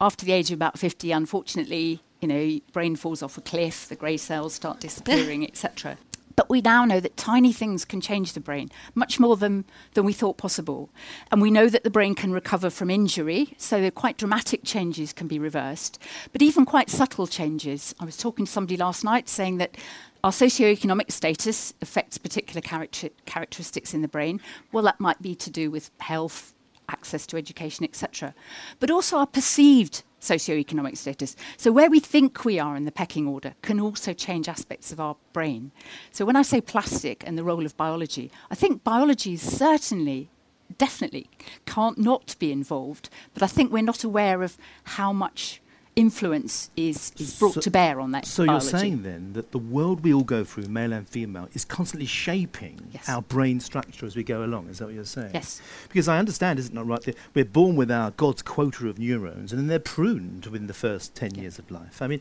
After 0.00 0.25
the 0.25 0.32
age 0.32 0.50
of 0.50 0.56
about 0.56 0.78
50, 0.78 1.10
unfortunately, 1.10 2.00
you 2.20 2.28
know, 2.28 2.60
brain 2.72 2.96
falls 2.96 3.22
off 3.22 3.36
a 3.36 3.40
cliff, 3.40 3.88
the 3.88 3.96
grey 3.96 4.16
cells 4.16 4.54
start 4.54 4.80
disappearing, 4.80 5.44
etc. 5.48 5.98
But 6.36 6.50
we 6.50 6.60
now 6.60 6.84
know 6.84 7.00
that 7.00 7.16
tiny 7.16 7.52
things 7.52 7.86
can 7.86 8.02
change 8.02 8.34
the 8.34 8.40
brain, 8.40 8.68
much 8.94 9.18
more 9.18 9.38
than, 9.38 9.64
than 9.94 10.04
we 10.04 10.12
thought 10.12 10.36
possible. 10.36 10.90
And 11.32 11.40
we 11.40 11.50
know 11.50 11.68
that 11.70 11.82
the 11.82 11.90
brain 11.90 12.14
can 12.14 12.30
recover 12.30 12.68
from 12.68 12.90
injury, 12.90 13.54
so 13.56 13.90
quite 13.90 14.18
dramatic 14.18 14.62
changes 14.62 15.14
can 15.14 15.28
be 15.28 15.38
reversed. 15.38 15.98
But 16.32 16.42
even 16.42 16.66
quite 16.66 16.90
subtle 16.90 17.26
changes. 17.26 17.94
I 17.98 18.04
was 18.04 18.18
talking 18.18 18.44
to 18.44 18.52
somebody 18.52 18.76
last 18.76 19.02
night 19.02 19.30
saying 19.30 19.56
that 19.58 19.78
our 20.26 20.33
socioeconomic 20.33 21.12
status 21.12 21.73
affects 21.80 22.18
particular 22.18 22.61
character- 22.61 23.11
characteristics 23.26 23.95
in 23.95 24.02
the 24.02 24.09
brain. 24.09 24.40
Well, 24.73 24.83
that 24.83 24.99
might 24.99 25.23
be 25.23 25.37
to 25.37 25.50
do 25.50 25.71
with 25.71 25.92
health, 25.99 26.52
access 26.88 27.28
to 27.28 27.37
education, 27.37 27.85
etc. 27.85 28.35
But 28.80 28.90
also 28.90 29.18
our 29.18 29.28
perceived 29.28 30.02
socioeconomic 30.21 30.97
status. 30.97 31.37
So, 31.56 31.71
where 31.71 31.88
we 31.88 32.00
think 32.00 32.45
we 32.45 32.59
are 32.59 32.75
in 32.75 32.87
the 32.87 32.90
pecking 32.90 33.28
order 33.28 33.54
can 33.62 33.78
also 33.78 34.12
change 34.12 34.49
aspects 34.49 34.90
of 34.90 34.99
our 34.99 35.14
brain. 35.33 35.71
So, 36.11 36.25
when 36.25 36.35
I 36.35 36.42
say 36.42 36.61
plastic 36.61 37.23
and 37.25 37.38
the 37.38 37.45
role 37.45 37.64
of 37.64 37.76
biology, 37.76 38.33
I 38.50 38.56
think 38.56 38.83
biology 38.83 39.35
is 39.35 39.42
certainly, 39.42 40.28
definitely 40.76 41.30
can't 41.66 41.99
not 41.99 42.35
be 42.40 42.50
involved, 42.50 43.11
but 43.33 43.45
I 43.45 43.47
think 43.47 43.71
we're 43.71 43.80
not 43.85 44.02
aware 44.02 44.42
of 44.42 44.59
how 44.83 45.12
much 45.12 45.61
influence 45.96 46.70
is, 46.76 47.12
is 47.18 47.38
brought 47.38 47.54
so, 47.54 47.60
to 47.62 47.70
bear 47.70 47.98
on 48.00 48.12
that. 48.12 48.26
So 48.26 48.44
biology. 48.44 48.64
you're 48.66 48.78
saying 48.78 49.02
then 49.02 49.32
that 49.32 49.52
the 49.52 49.58
world 49.58 50.04
we 50.04 50.12
all 50.12 50.22
go 50.22 50.44
through, 50.44 50.64
male 50.64 50.92
and 50.92 51.08
female, 51.08 51.48
is 51.54 51.64
constantly 51.64 52.06
shaping 52.06 52.90
yes. 52.92 53.08
our 53.08 53.22
brain 53.22 53.58
structure 53.60 54.04
as 54.04 54.14
we 54.14 54.22
go 54.22 54.44
along. 54.44 54.68
Is 54.68 54.78
that 54.78 54.84
what 54.84 54.94
you're 54.94 55.04
saying? 55.04 55.30
Yes. 55.32 55.60
Because 55.88 56.06
I 56.06 56.18
understand, 56.18 56.58
isn't 56.58 56.72
it 56.72 56.74
not 56.74 56.86
right? 56.86 57.00
That 57.00 57.16
we're 57.34 57.46
born 57.46 57.76
with 57.76 57.90
our 57.90 58.10
God's 58.12 58.42
quota 58.42 58.88
of 58.88 58.98
neurons, 58.98 59.52
and 59.52 59.58
then 59.58 59.66
they're 59.68 59.78
pruned 59.78 60.46
within 60.46 60.66
the 60.66 60.74
first 60.74 61.14
ten 61.14 61.34
yeah. 61.34 61.42
years 61.42 61.58
of 61.58 61.68
life. 61.70 62.00
I 62.00 62.06
mean. 62.06 62.20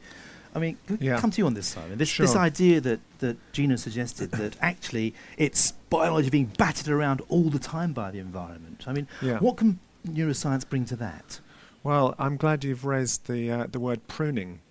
I 0.54 0.60
mean, 0.60 0.78
yeah. 1.02 1.20
come 1.20 1.32
to 1.32 1.38
you 1.38 1.48
on 1.48 1.54
this, 1.54 1.68
Simon. 1.68 1.98
This, 1.98 2.08
sure. 2.08 2.26
this 2.26 2.34
idea 2.34 2.80
that, 2.80 3.02
that 3.20 3.36
Gina 3.52 3.78
suggested 3.78 4.32
that 4.32 4.56
actually 4.62 5.14
it's 5.38 5.74
biology 5.90 6.30
being 6.30 6.46
battered 6.46 6.88
around 6.88 7.22
all 7.28 7.50
the 7.50 7.60
time 7.60 7.92
by 7.92 8.10
the 8.10 8.20
environment. 8.20 8.86
I 8.88 8.94
mean, 8.94 9.10
yeah. 9.22 9.40
what 9.40 9.58
can 9.58 9.80
neuroscience 10.08 10.66
bring 10.70 10.86
to 10.86 10.96
that? 10.96 11.42
Well, 11.86 12.16
I'm 12.18 12.38
glad 12.38 12.64
you've 12.64 12.84
raised 12.84 13.28
the 13.28 13.52
uh, 13.52 13.68
the 13.72 13.80
word 13.80 14.08
pruning, 14.08 14.62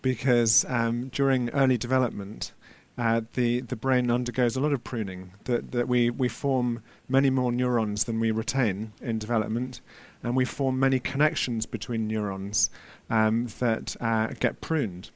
because 0.00 0.64
um, 0.68 1.08
during 1.08 1.50
early 1.50 1.76
development, 1.76 2.52
uh, 2.96 3.22
the 3.34 3.62
the 3.62 3.74
brain 3.74 4.12
undergoes 4.12 4.54
a 4.54 4.60
lot 4.60 4.72
of 4.72 4.84
pruning. 4.84 5.32
That 5.46 5.72
that 5.72 5.88
we 5.88 6.08
we 6.08 6.28
form 6.28 6.84
many 7.08 7.30
more 7.30 7.50
neurons 7.50 8.04
than 8.04 8.20
we 8.20 8.30
retain 8.30 8.92
in 9.02 9.18
development, 9.18 9.80
and 10.22 10.36
we 10.36 10.44
form 10.44 10.78
many 10.78 11.00
connections 11.00 11.66
between 11.66 12.06
neurons 12.06 12.70
um, 13.10 13.48
that 13.58 13.96
uh, 14.00 14.28
get 14.38 14.60
pruned. 14.60 15.10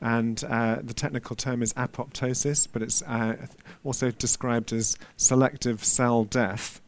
And 0.00 0.44
uh, 0.44 0.82
the 0.84 0.94
technical 0.94 1.34
term 1.34 1.64
is 1.64 1.72
apoptosis, 1.72 2.68
but 2.72 2.82
it's 2.82 3.02
uh, 3.02 3.48
also 3.82 4.12
described 4.12 4.72
as 4.72 4.96
selective 5.16 5.82
cell 5.82 6.22
death. 6.22 6.80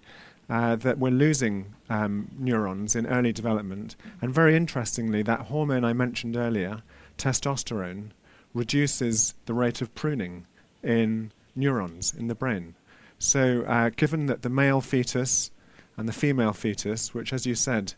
Uh, 0.50 0.76
that 0.76 0.98
we're 0.98 1.10
losing 1.10 1.74
um, 1.90 2.30
neurons 2.38 2.96
in 2.96 3.06
early 3.06 3.32
development. 3.32 3.96
And 4.22 4.32
very 4.32 4.56
interestingly, 4.56 5.22
that 5.22 5.40
hormone 5.40 5.84
I 5.84 5.92
mentioned 5.92 6.36
earlier, 6.36 6.82
testosterone, 7.18 8.12
reduces 8.54 9.34
the 9.44 9.52
rate 9.52 9.82
of 9.82 9.94
pruning 9.94 10.46
in 10.82 11.32
neurons 11.54 12.14
in 12.14 12.28
the 12.28 12.34
brain. 12.34 12.74
So, 13.18 13.62
uh, 13.66 13.90
given 13.90 14.26
that 14.26 14.42
the 14.42 14.48
male 14.48 14.80
fetus 14.80 15.50
and 15.96 16.08
the 16.08 16.12
female 16.12 16.52
fetus, 16.52 17.12
which, 17.12 17.32
as 17.32 17.44
you 17.44 17.54
said, 17.54 17.94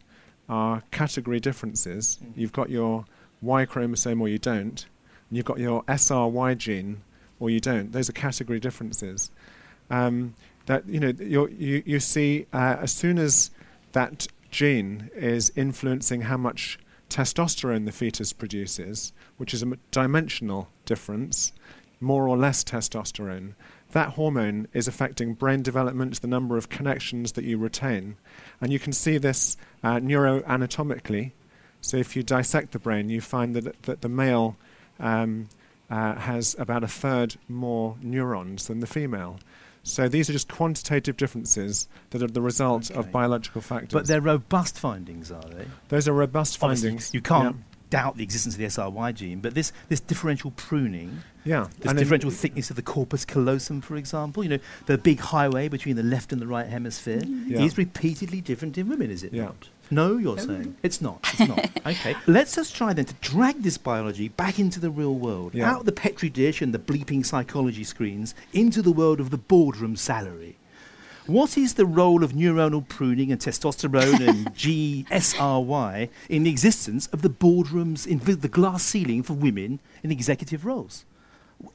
are 0.49 0.83
category 0.91 1.41
differences, 1.41 2.19
mm. 2.23 2.33
you've 2.35 2.53
got 2.53 2.71
your 2.71 3.05
Y 3.43 3.65
chromosome 3.65 4.21
or 4.21 4.29
you 4.29 4.39
don't, 4.39 4.87
and 5.29 5.37
you've 5.37 5.47
got 5.47 5.59
your 5.59 5.85
SRY 5.85 6.57
gene 6.57 7.03
or 7.39 7.51
you 7.51 7.61
don't. 7.61 7.93
Those 7.93 8.09
are 8.09 8.13
category 8.13 8.61
differences. 8.61 9.31
Um, 9.91 10.35
that 10.71 10.89
you 10.89 11.01
know 11.01 11.13
you 11.19 11.83
you 11.85 11.99
see 11.99 12.47
uh, 12.53 12.77
as 12.81 12.93
soon 12.93 13.19
as 13.19 13.51
that 13.91 14.29
gene 14.53 15.11
is 15.17 15.51
influencing 15.57 16.21
how 16.23 16.37
much 16.37 16.79
testosterone 17.09 17.87
the 17.87 17.93
fetus 17.93 18.33
produces, 18.33 19.13
which 19.37 19.53
is 19.53 19.65
a 19.65 19.77
dimensional 19.91 20.69
difference, 20.85 21.53
more 22.01 22.29
or 22.29 22.37
less 22.37 22.63
testosterone. 22.63 23.55
That 23.91 24.11
hormone 24.11 24.69
is 24.73 24.87
affecting 24.87 25.35
brain 25.35 25.63
development, 25.63 26.21
the 26.21 26.29
number 26.29 26.57
of 26.57 26.69
connections 26.69 27.33
that 27.33 27.45
you 27.45 27.59
retain. 27.59 28.15
And 28.61 28.73
you 28.73 28.79
can 28.79 28.93
see 28.93 29.19
this 29.19 29.57
uh, 29.83 29.97
neuroanatomically. 29.97 31.33
So 31.81 31.97
if 31.97 32.15
you 32.15 32.23
dissect 32.23 32.71
the 32.71 32.79
brain, 32.79 33.09
you 33.09 33.21
find 33.21 33.57
that, 33.57 33.83
that 33.83 34.03
the 34.03 34.09
male 34.09 34.57
um, 35.01 35.49
uh, 35.91 36.15
has 36.15 36.55
about 36.61 36.85
a 36.85 36.89
third 36.89 37.35
more 37.49 37.97
neurons 38.01 38.69
than 38.69 38.79
the 38.79 38.87
female. 38.87 39.41
So 39.83 40.09
these 40.09 40.29
are 40.29 40.33
just 40.33 40.49
quantitative 40.49 41.17
differences 41.17 41.89
that 42.11 42.23
are 42.23 42.27
the 42.27 42.43
result 42.43 42.91
okay. 42.91 43.01
of 43.01 43.11
biological 43.11 43.61
factors. 43.61 43.93
But 43.93 44.07
they're 44.07 44.21
robust 44.21 44.79
findings, 44.79 45.33
are 45.33 45.43
they? 45.43 45.67
Those 45.89 46.07
are 46.07 46.13
robust 46.13 46.63
Obviously 46.63 46.91
findings. 46.91 47.15
You 47.15 47.23
can't 47.23 47.57
yeah. 47.57 47.63
doubt 47.89 48.17
the 48.17 48.23
existence 48.23 48.55
of 48.55 48.59
the 48.59 48.67
SRY 48.67 49.15
gene, 49.15 49.41
but 49.41 49.55
this, 49.55 49.73
this 49.89 50.01
differential 50.01 50.51
pruning, 50.53 51.23
yeah, 51.45 51.69
this 51.79 51.91
and 51.91 51.99
differential 51.99 52.31
thickness 52.31 52.71
of 52.71 52.77
the 52.77 52.83
corpus 52.83 53.25
callosum, 53.25 53.81
for 53.81 53.97
example, 53.97 54.43
you 54.43 54.51
know, 54.51 54.59
the 54.87 54.99
big 54.99 55.21
highway 55.21 55.69
between 55.69 55.97
the 55.97 56.03
left 56.03 56.33
and 56.33 56.43
the 56.43 56.47
right 56.47 56.67
hemisphere, 56.67 57.23
yeah. 57.25 57.61
is 57.61 57.79
repeatedly 57.79 58.41
different 58.41 58.77
in 58.77 58.89
women, 58.89 59.11
is 59.11 59.23
it 59.23 59.33
yeah. 59.33 59.45
not? 59.45 59.69
No, 59.91 60.17
you're 60.17 60.39
saying 60.39 60.77
it's 60.83 61.01
not. 61.01 61.19
It's 61.33 61.49
not. 61.49 61.71
okay. 61.87 62.15
Let's 62.27 62.55
just 62.55 62.75
try 62.77 62.93
then 62.93 63.07
to 63.07 63.15
drag 63.15 63.63
this 63.63 63.77
biology 63.77 64.29
back 64.29 64.59
into 64.59 64.79
the 64.79 64.91
real 64.91 65.15
world, 65.15 65.55
yeah. 65.55 65.71
out 65.71 65.81
of 65.81 65.87
the 65.87 65.93
petri 65.93 66.31
dish 66.31 66.63
and 66.63 66.73
the 66.73 66.79
bleeping 66.79 67.27
psychology 67.27 67.85
screens, 67.85 68.35
into 68.53 68.83
the 68.83 68.93
world 68.93 69.21
of 69.21 69.31
the 69.31 69.39
boardroom 69.39 69.97
salary. 69.97 70.57
What 71.27 71.57
is 71.57 71.75
the 71.75 71.87
role 71.87 72.25
of 72.25 72.33
neuronal 72.33 72.89
pruning 72.89 73.31
and 73.31 73.41
testosterone 73.41 74.27
and 74.27 74.47
GSRY 74.55 76.09
in 76.29 76.43
the 76.43 76.51
existence 76.51 77.07
of 77.09 77.23
the 77.23 77.31
boardrooms 77.31 78.07
in 78.07 78.19
the 78.19 78.49
glass 78.49 78.83
ceiling 78.83 79.23
for 79.23 79.35
women 79.35 79.81
in 80.03 80.11
executive 80.11 80.65
roles? 80.65 81.05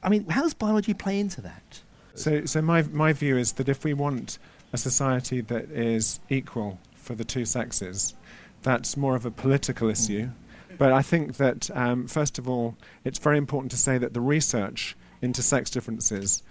I 0.02 0.08
mean, 0.08 0.26
how 0.28 0.42
does 0.42 0.54
biology 0.54 0.94
play 0.94 1.20
into 1.20 1.40
that? 1.42 1.80
So, 2.14 2.44
so 2.44 2.60
my, 2.60 2.82
my 2.82 3.12
view 3.12 3.36
is 3.36 3.52
that 3.52 3.68
if 3.68 3.84
we 3.84 3.94
want 3.94 4.38
a 4.72 4.78
society 4.78 5.40
that 5.42 5.70
is 5.70 6.20
equal 6.28 6.78
for 7.06 7.14
the 7.14 7.24
two 7.24 7.44
sexes. 7.44 8.14
That's 8.62 8.96
more 8.96 9.14
of 9.14 9.24
a 9.24 9.30
political 9.30 9.88
issue. 9.88 10.30
But 10.76 10.92
I 10.92 11.00
think 11.00 11.36
that, 11.36 11.70
um, 11.74 12.06
first 12.06 12.38
of 12.38 12.48
all, 12.48 12.76
it's 13.04 13.18
very 13.18 13.38
important 13.38 13.70
to 13.70 13.78
say 13.78 13.96
that 13.96 14.12
the 14.12 14.20
research 14.20 14.96
into 15.22 15.42
sex 15.42 15.70
differences 15.70 16.42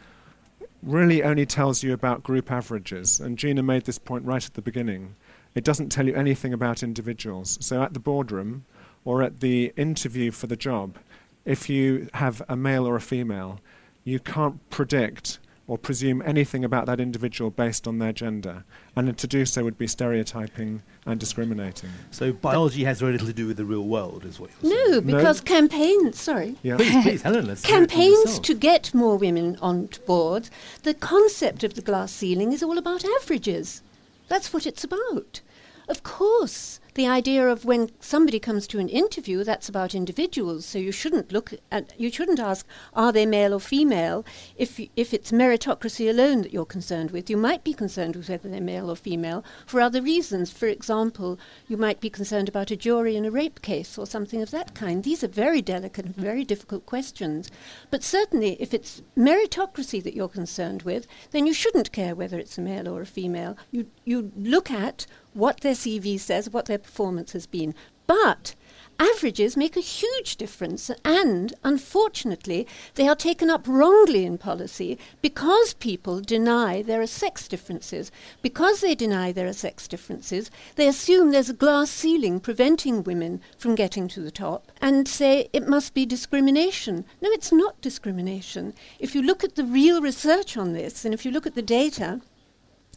really 0.82 1.24
only 1.24 1.46
tells 1.46 1.84
you 1.84 1.94
about 1.94 2.24
group 2.24 2.52
averages. 2.52 3.20
And 3.20 3.38
Gina 3.38 3.62
made 3.62 3.84
this 3.84 4.00
point 4.00 4.26
right 4.26 4.44
at 4.46 4.54
the 4.54 4.62
beginning. 4.62 5.16
It 5.54 5.64
doesn't 5.64 5.90
tell 5.90 6.08
you 6.08 6.16
anything 6.16 6.54
about 6.54 6.84
individuals. 6.84 7.58
So 7.62 7.84
at 7.84 7.94
the 7.94 8.00
boardroom 8.00 8.66
or 9.04 9.22
at 9.22 9.42
the 9.42 9.74
interview 9.76 10.32
for 10.32 10.48
the 10.48 10.56
job, 10.56 10.98
if 11.44 11.70
you 11.70 12.10
have 12.14 12.42
a 12.50 12.56
male 12.56 12.88
or 12.88 12.96
a 12.96 13.02
female, 13.02 13.60
you 14.04 14.20
can't 14.20 14.68
predict 14.70 15.40
or 15.68 15.78
presume 15.78 16.22
anything 16.26 16.64
about 16.64 16.86
that 16.86 17.00
individual 17.00 17.50
based 17.50 17.88
on 17.88 17.98
their 17.98 18.14
gender. 18.14 18.64
And 18.96 19.18
to 19.18 19.28
do 19.28 19.46
so 19.46 19.64
would 19.64 19.78
be 19.78 19.88
stereotyping 19.88 20.84
and 21.06 21.20
discriminating. 21.20 21.90
So 22.12 22.34
biology 22.34 22.84
has 22.84 23.00
very 23.00 23.14
little 23.14 23.28
to 23.28 23.34
do 23.34 23.48
with 23.48 23.58
the 23.58 23.66
real 23.66 23.84
world, 23.84 24.26
is 24.26 24.40
what 24.40 24.52
you're 24.62 24.72
no, 24.72 24.92
saying? 24.92 25.08
No, 25.08 25.18
because 25.18 25.42
no, 25.42 25.46
campaigns, 25.46 26.20
sorry. 26.20 26.56
Yeah. 26.62 26.78
please, 26.78 27.04
please, 27.04 27.22
Helen, 27.24 27.48
let's 27.48 27.62
Campaigns 27.62 28.40
to 28.40 28.54
get 28.54 28.94
more 28.94 29.18
women 29.18 29.58
on 29.62 29.90
board, 30.06 30.50
the 30.84 30.94
concept 30.94 31.64
of 31.64 31.74
the 31.74 31.82
glass 31.82 32.12
ceiling 32.12 32.54
is 32.54 32.62
all 32.62 32.78
about 32.78 33.04
averages. 33.04 33.82
That's 34.28 34.54
what 34.54 34.68
it's 34.68 34.84
about. 34.84 35.42
Of 35.88 36.04
course, 36.04 36.80
the 36.96 37.08
idea 37.08 37.48
of 37.48 37.66
when 37.66 37.90
somebody 38.00 38.40
comes 38.40 38.66
to 38.68 38.80
an 38.80 38.88
interview, 38.88 39.44
that's 39.44 39.68
about 39.68 39.94
individuals. 39.94 40.66
So 40.66 40.80
you 40.80 40.94
shouldn't 40.94 41.32
look 41.32 41.54
at, 41.70 41.94
you 42.00 42.10
shouldn't 42.10 42.40
ask, 42.40 42.66
are 42.94 43.12
they 43.12 43.26
male 43.26 43.54
or 43.54 43.60
female? 43.60 44.26
If, 44.56 44.80
if 44.96 45.14
it's 45.14 45.32
meritocracy 45.32 46.10
alone 46.10 46.42
that 46.42 46.54
you're 46.54 46.66
concerned 46.66 47.12
with, 47.12 47.30
you 47.30 47.36
might 47.36 47.66
be 47.66 47.74
concerned 47.74 48.16
with 48.16 48.30
whether 48.30 48.48
they're 48.48 48.62
male 48.62 48.90
or 48.90 48.96
female 48.96 49.44
for 49.66 49.82
other 49.82 50.02
reasons. 50.02 50.54
For 50.54 50.68
example, 50.68 51.38
you 51.68 51.76
might 51.76 52.00
be 52.00 52.10
concerned 52.10 52.48
about 52.48 52.72
a 52.72 52.78
jury 52.78 53.18
in 53.18 53.26
a 53.26 53.32
rape 53.32 53.62
case 53.62 53.98
or 53.98 54.08
something 54.08 54.42
of 54.42 54.52
that 54.52 54.74
kind. 54.74 55.04
These 55.04 55.24
are 55.24 55.28
very 55.28 55.62
delicate 55.62 56.06
and 56.06 56.16
very 56.16 56.46
difficult 56.46 56.86
questions. 56.86 57.52
But 57.92 58.04
certainly, 58.04 58.56
if 58.62 58.74
it's 58.74 59.02
meritocracy 59.18 60.02
that 60.02 60.16
you're 60.16 60.30
concerned 60.30 60.84
with, 60.84 61.08
then 61.32 61.46
you 61.46 61.54
shouldn't 61.54 61.92
care 61.92 62.16
whether 62.16 62.40
it's 62.40 62.58
a 62.58 62.62
male 62.62 62.88
or 62.88 63.02
a 63.02 63.06
female. 63.06 63.58
You, 63.72 63.88
you 64.06 64.32
look 64.38 64.72
at 64.72 65.06
what 65.36 65.62
their 65.62 65.74
CV 65.74 66.20
says, 66.20 66.50
what 66.50 66.66
their 66.66 66.80
performance 66.80 67.34
has 67.34 67.46
been. 67.46 67.76
But 68.08 68.56
averages 69.00 69.58
make 69.58 69.76
a 69.76 69.82
huge 69.82 70.38
difference, 70.38 70.90
and 71.04 71.54
unfortunately, 71.64 72.66
they 72.96 73.08
are 73.08 73.16
taken 73.16 73.50
up 73.50 73.68
wrongly 73.68 74.26
in 74.26 74.38
policy 74.38 74.98
because 75.22 75.74
people 75.74 76.22
deny 76.22 76.82
there 76.82 77.02
are 77.02 77.08
sex 77.08 77.48
differences. 77.48 78.12
Because 78.42 78.82
they 78.82 78.96
deny 78.96 79.32
there 79.32 79.48
are 79.48 79.54
sex 79.54 79.88
differences, 79.88 80.50
they 80.76 80.88
assume 80.88 81.32
there's 81.32 81.50
a 81.50 81.54
glass 81.54 81.90
ceiling 81.90 82.40
preventing 82.40 83.04
women 83.04 83.42
from 83.58 83.76
getting 83.76 84.08
to 84.08 84.22
the 84.22 84.32
top 84.32 84.72
and 84.82 85.08
say 85.08 85.50
it 85.52 85.68
must 85.68 85.94
be 85.94 86.06
discrimination. 86.06 87.06
No, 87.22 87.30
it's 87.32 87.52
not 87.52 87.82
discrimination. 87.82 88.74
If 89.00 89.14
you 89.14 89.22
look 89.22 89.44
at 89.44 89.56
the 89.56 89.66
real 89.66 90.02
research 90.02 90.56
on 90.56 90.74
this, 90.74 91.04
and 91.04 91.14
if 91.14 91.26
you 91.26 91.32
look 91.32 91.46
at 91.46 91.56
the 91.56 91.62
data, 91.62 92.22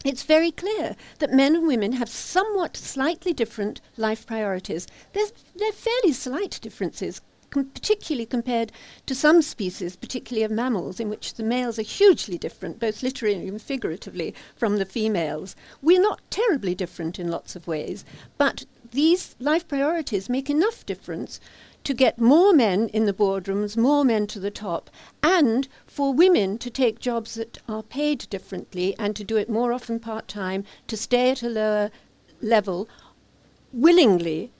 it's 0.05 0.23
very 0.23 0.51
clear 0.51 0.95
that 1.19 1.33
men 1.33 1.55
and 1.55 1.67
women 1.67 1.93
have 1.93 2.09
somewhat 2.09 2.77
slightly 2.77 3.33
different 3.33 3.81
life 3.97 4.25
priorities. 4.25 4.87
There's, 5.13 5.33
they're 5.55 5.71
fairly 5.71 6.13
slight 6.13 6.59
differences, 6.61 7.21
com- 7.49 7.65
particularly 7.65 8.25
compared 8.25 8.71
to 9.07 9.15
some 9.15 9.41
species, 9.41 9.97
particularly 9.97 10.43
of 10.43 10.51
mammals, 10.51 10.99
in 10.99 11.09
which 11.09 11.33
the 11.33 11.43
males 11.43 11.77
are 11.77 11.83
hugely 11.83 12.37
different, 12.37 12.79
both 12.79 13.03
literally 13.03 13.47
and 13.47 13.61
figuratively, 13.61 14.33
from 14.55 14.77
the 14.77 14.85
females. 14.85 15.55
We're 15.81 16.01
not 16.01 16.21
terribly 16.29 16.75
different 16.75 17.19
in 17.19 17.29
lots 17.29 17.55
of 17.55 17.67
ways, 17.67 18.05
but 18.37 18.65
these 18.91 19.35
life 19.39 19.67
priorities 19.67 20.29
make 20.29 20.49
enough 20.49 20.85
difference 20.85 21.39
to 21.89 21.93
get 21.95 22.21
more 22.21 22.53
men 22.53 22.87
in 22.89 23.05
the 23.07 23.13
boardrooms, 23.13 23.75
more 23.75 24.05
men 24.05 24.27
to 24.27 24.39
the 24.39 24.51
top, 24.51 24.91
and 25.23 25.67
for 25.87 26.13
women 26.13 26.55
to 26.55 26.69
take 26.69 26.99
jobs 26.99 27.33
that 27.33 27.57
are 27.67 27.81
paid 27.81 28.27
differently 28.29 28.95
and 28.99 29.15
to 29.15 29.23
do 29.23 29.37
it 29.37 29.49
more 29.49 29.73
often 29.73 29.99
part 29.99 30.27
time, 30.27 30.63
to 30.85 30.95
stay 30.95 31.31
at 31.31 31.41
a 31.41 31.49
lower 31.49 31.89
level 32.43 32.87
willingly, 33.73 34.51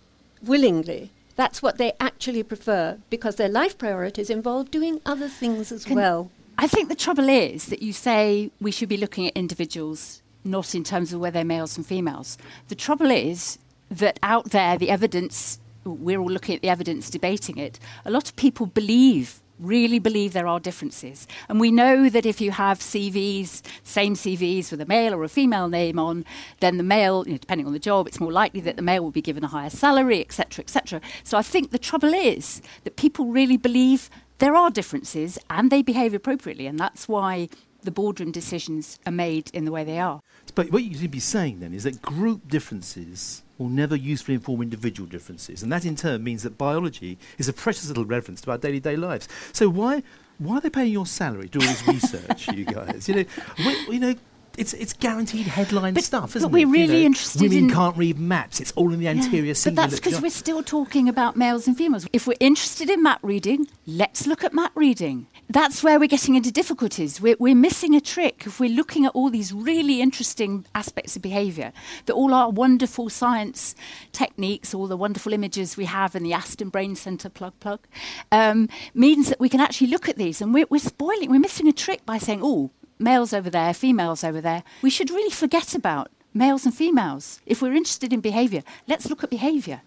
willingly. 0.41 1.11
That's 1.35 1.61
what 1.61 1.77
they 1.77 1.93
actually 1.99 2.41
prefer 2.41 2.97
because 3.11 3.35
their 3.35 3.47
life 3.47 3.77
priorities 3.77 4.31
involve 4.31 4.71
doing 4.71 4.99
other 5.05 5.27
things 5.27 5.71
as 5.71 5.85
Can 5.85 5.97
well. 5.97 6.31
I 6.57 6.65
think 6.65 6.89
the 6.89 6.95
trouble 6.95 7.29
is 7.29 7.67
that 7.67 7.83
you 7.83 7.93
say 7.93 8.49
we 8.59 8.71
should 8.71 8.89
be 8.89 8.97
looking 8.97 9.27
at 9.27 9.37
individuals, 9.37 10.23
not 10.43 10.73
in 10.73 10.83
terms 10.83 11.13
of 11.13 11.19
whether 11.19 11.35
they're 11.35 11.45
males 11.45 11.77
and 11.77 11.85
females. 11.85 12.39
The 12.69 12.75
trouble 12.75 13.11
is 13.11 13.59
that 13.91 14.19
out 14.23 14.49
there, 14.49 14.79
the 14.79 14.89
evidence 14.89 15.59
we're 15.93 16.19
all 16.19 16.29
looking 16.29 16.55
at 16.55 16.61
the 16.61 16.69
evidence 16.69 17.09
debating 17.09 17.57
it, 17.57 17.79
a 18.05 18.11
lot 18.11 18.27
of 18.29 18.35
people 18.35 18.65
believe 18.65 19.41
really 19.59 19.99
believe 19.99 20.33
there 20.33 20.47
are 20.47 20.59
differences. 20.59 21.27
And 21.47 21.59
we 21.59 21.71
know 21.71 22.09
that 22.09 22.25
if 22.25 22.39
you 22.41 22.51
have 22.51 22.79
CVs, 22.79 23.61
same 23.83 24.15
CVs 24.15 24.71
with 24.71 24.81
a 24.81 24.85
male 24.85 25.13
or 25.13 25.23
a 25.23 25.29
female 25.29 25.67
name 25.67 25.99
on, 25.99 26.25
then 26.59 26.77
the 26.77 26.83
male, 26.83 27.23
you 27.25 27.33
know, 27.33 27.37
depending 27.37 27.67
on 27.67 27.73
the 27.73 27.79
job, 27.79 28.07
it's 28.07 28.19
more 28.19 28.31
likely 28.31 28.61
that 28.61 28.77
the 28.77 28.81
male 28.81 29.03
will 29.03 29.11
be 29.11 29.21
given 29.21 29.43
a 29.43 29.47
higher 29.47 29.69
salary, 29.69 30.21
etc., 30.21 30.63
etc. 30.63 31.01
So 31.23 31.37
I 31.37 31.41
think 31.41 31.71
the 31.71 31.79
trouble 31.79 32.13
is 32.13 32.61
that 32.83 32.95
people 32.95 33.25
really 33.25 33.57
believe 33.57 34.09
there 34.39 34.55
are 34.55 34.69
differences 34.69 35.37
and 35.49 35.69
they 35.69 35.81
behave 35.81 36.13
appropriately, 36.13 36.65
and 36.65 36.79
that's 36.79 37.07
why 37.07 37.49
the 37.83 37.91
boardroom 37.91 38.31
decisions 38.31 38.99
are 39.05 39.11
made 39.11 39.49
in 39.53 39.65
the 39.65 39.71
way 39.71 39.83
they 39.83 39.99
are. 39.99 40.21
But 40.55 40.71
what 40.71 40.83
you 40.83 40.97
should 40.97 41.11
be 41.11 41.19
saying 41.19 41.59
then 41.59 41.73
is 41.73 41.83
that 41.83 42.01
group 42.01 42.47
differences 42.47 43.43
will 43.57 43.69
never 43.69 43.95
usefully 43.95 44.35
inform 44.35 44.61
individual 44.61 45.07
differences, 45.07 45.63
and 45.63 45.71
that 45.71 45.85
in 45.85 45.95
turn 45.95 46.23
means 46.23 46.43
that 46.43 46.57
biology 46.57 47.17
is 47.37 47.47
a 47.47 47.53
precious 47.53 47.87
little 47.87 48.05
reference 48.05 48.41
to 48.41 48.51
our 48.51 48.57
daily 48.57 48.79
day 48.79 48.95
lives. 48.95 49.27
So 49.53 49.69
why 49.69 50.03
why 50.37 50.57
are 50.57 50.61
they 50.61 50.69
paying 50.69 50.93
your 50.93 51.05
salary 51.05 51.49
to 51.49 51.59
do 51.59 51.65
all 51.65 51.73
this 51.73 51.87
research, 51.87 52.47
you 52.49 52.65
guys? 52.65 53.09
You 53.09 53.15
know, 53.15 53.25
you 53.89 53.99
know, 53.99 54.15
it's 54.57 54.73
it's 54.73 54.93
guaranteed 54.93 55.47
headline 55.47 55.93
but, 55.93 56.03
stuff, 56.03 56.35
isn't 56.35 56.49
but 56.49 56.53
we're 56.53 56.67
it? 56.67 56.71
really 56.71 56.93
you 56.95 56.99
know, 57.01 57.05
interested 57.07 57.41
women 57.41 57.57
in 57.57 57.69
can't 57.69 57.97
read 57.97 58.19
maps. 58.19 58.59
It's 58.59 58.71
all 58.73 58.93
in 58.93 58.99
the 58.99 59.07
anterior 59.07 59.45
yeah, 59.45 59.53
cingulate. 59.53 59.75
But 59.75 59.75
that's 59.75 59.95
because 59.95 60.21
we're 60.21 60.29
still 60.29 60.63
talking 60.63 61.09
about 61.09 61.35
males 61.35 61.67
and 61.67 61.77
females. 61.77 62.07
If 62.13 62.27
we're 62.27 62.37
interested 62.39 62.89
in 62.89 63.03
map 63.03 63.19
reading, 63.21 63.67
let's 63.85 64.27
look 64.27 64.43
at 64.43 64.53
map 64.53 64.71
reading. 64.75 65.27
That's 65.49 65.83
where 65.83 65.99
we're 65.99 66.07
getting 66.07 66.35
into 66.35 66.51
difficulties. 66.51 67.19
We're, 67.19 67.35
we're 67.39 67.55
missing 67.55 67.95
a 67.95 68.01
trick 68.01 68.43
if 68.45 68.59
we're 68.59 68.69
looking 68.69 69.05
at 69.05 69.11
all 69.13 69.29
these 69.29 69.51
really 69.51 70.01
interesting 70.01 70.65
aspects 70.75 71.15
of 71.15 71.21
behaviour, 71.21 71.73
that 72.05 72.13
all 72.13 72.33
our 72.33 72.49
wonderful 72.49 73.09
science 73.09 73.73
techniques, 74.11 74.73
all 74.73 74.87
the 74.87 74.97
wonderful 74.97 75.33
images 75.33 75.75
we 75.75 75.85
have 75.85 76.15
in 76.15 76.23
the 76.23 76.33
Aston 76.33 76.69
Brain 76.69 76.95
Centre 76.95 77.29
plug 77.29 77.59
plug, 77.59 77.79
um, 78.31 78.69
means 78.93 79.29
that 79.29 79.39
we 79.39 79.49
can 79.49 79.59
actually 79.59 79.87
look 79.87 80.07
at 80.07 80.17
these. 80.17 80.41
And 80.41 80.53
we're, 80.53 80.67
we're 80.69 80.79
spoiling, 80.79 81.31
we're 81.31 81.39
missing 81.39 81.67
a 81.67 81.73
trick 81.73 82.05
by 82.05 82.17
saying, 82.19 82.41
oh, 82.43 82.71
males 82.99 83.33
over 83.33 83.49
there, 83.49 83.73
females 83.73 84.23
over 84.23 84.41
there. 84.41 84.63
We 84.81 84.89
should 84.89 85.09
really 85.09 85.31
forget 85.31 85.73
about 85.73 86.11
males 86.33 86.65
and 86.65 86.73
females. 86.73 87.39
If 87.45 87.61
we're 87.61 87.73
interested 87.73 88.13
in 88.13 88.19
behaviour, 88.19 88.63
let's 88.87 89.09
look 89.09 89.23
at 89.23 89.29
behaviour. 89.29 89.81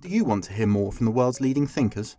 Do 0.00 0.10
you 0.10 0.24
want 0.24 0.44
to 0.44 0.52
hear 0.52 0.66
more 0.66 0.92
from 0.92 1.06
the 1.06 1.12
world's 1.12 1.40
leading 1.40 1.66
thinkers? 1.66 2.16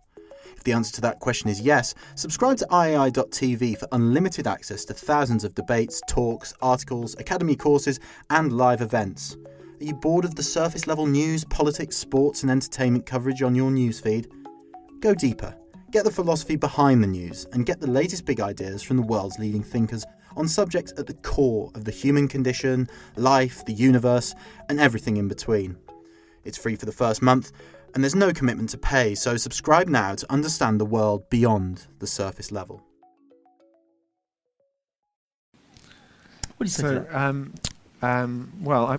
If 0.56 0.64
the 0.64 0.72
answer 0.72 0.92
to 0.96 1.00
that 1.02 1.20
question 1.20 1.48
is 1.48 1.60
yes, 1.60 1.94
subscribe 2.16 2.56
to 2.58 2.66
iai.tv 2.66 3.78
for 3.78 3.88
unlimited 3.92 4.46
access 4.46 4.84
to 4.86 4.94
thousands 4.94 5.44
of 5.44 5.54
debates, 5.54 6.00
talks, 6.08 6.52
articles, 6.60 7.14
academy 7.18 7.54
courses, 7.54 8.00
and 8.30 8.52
live 8.52 8.80
events. 8.80 9.36
Are 9.80 9.84
you 9.84 9.94
bored 9.94 10.24
of 10.24 10.34
the 10.34 10.42
surface 10.42 10.86
level 10.86 11.06
news, 11.06 11.44
politics, 11.44 11.96
sports, 11.96 12.42
and 12.42 12.50
entertainment 12.50 13.06
coverage 13.06 13.42
on 13.42 13.54
your 13.54 13.70
newsfeed? 13.70 14.26
Go 15.06 15.14
deeper. 15.14 15.54
Get 15.92 16.02
the 16.02 16.10
philosophy 16.10 16.56
behind 16.56 17.00
the 17.00 17.06
news 17.06 17.46
and 17.52 17.64
get 17.64 17.78
the 17.78 17.86
latest 17.86 18.24
big 18.24 18.40
ideas 18.40 18.82
from 18.82 18.96
the 18.96 19.04
world's 19.04 19.38
leading 19.38 19.62
thinkers 19.62 20.04
on 20.36 20.48
subjects 20.48 20.92
at 20.98 21.06
the 21.06 21.14
core 21.14 21.70
of 21.76 21.84
the 21.84 21.92
human 21.92 22.26
condition, 22.26 22.88
life, 23.14 23.64
the 23.66 23.72
universe, 23.72 24.34
and 24.68 24.80
everything 24.80 25.16
in 25.16 25.28
between. 25.28 25.76
It's 26.42 26.58
free 26.58 26.74
for 26.74 26.86
the 26.86 26.90
first 26.92 27.22
month, 27.22 27.52
and 27.94 28.02
there's 28.02 28.16
no 28.16 28.32
commitment 28.32 28.68
to 28.70 28.78
pay, 28.78 29.14
so 29.14 29.36
subscribe 29.36 29.86
now 29.86 30.16
to 30.16 30.32
understand 30.32 30.80
the 30.80 30.84
world 30.84 31.30
beyond 31.30 31.86
the 32.00 32.06
surface 32.08 32.50
level. 32.50 32.82
What 36.56 36.58
do 36.58 36.64
you 36.64 36.68
say 36.70 36.82
to 36.82 36.88
So, 36.88 36.94
that? 36.98 37.14
um, 37.14 37.54
um, 38.02 38.52
well, 38.60 38.86
I, 38.86 38.98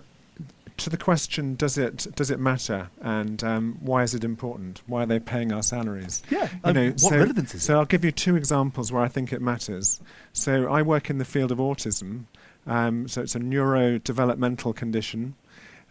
to 0.78 0.90
the 0.90 0.98
question, 0.98 1.56
does 1.56 1.78
it 1.78 2.08
does 2.16 2.32
it 2.32 2.40
matter, 2.40 2.90
and 3.02 3.44
um, 3.44 3.78
why 3.82 4.04
is 4.04 4.13
it 4.13 4.24
important? 4.24 4.82
Why 4.88 5.04
are 5.04 5.06
they 5.06 5.20
paying 5.20 5.52
our 5.52 5.63
salaries? 5.63 6.24
Yeah, 6.30 6.44
You 6.44 6.60
um, 6.63 6.74
know, 6.76 6.88
what 6.90 7.00
so, 7.00 7.18
relevance 7.18 7.56
is 7.56 7.63
so 7.63 7.76
it? 7.76 7.78
I'll 7.80 7.86
give 7.86 8.06
you 8.06 8.12
two 8.12 8.36
examples 8.36 8.92
where 8.92 9.02
I 9.02 9.08
think 9.08 9.34
it 9.34 9.42
matters. 9.42 10.00
So 10.34 10.72
I 10.72 10.82
work 10.82 11.10
in 11.10 11.18
the 11.18 11.26
field 11.26 11.52
of 11.52 11.58
autism. 11.58 12.26
Um, 12.66 13.08
so 13.08 13.22
it's 13.22 13.36
a 13.36 13.40
neurodevelopmental 13.40 14.76
condition 14.76 15.36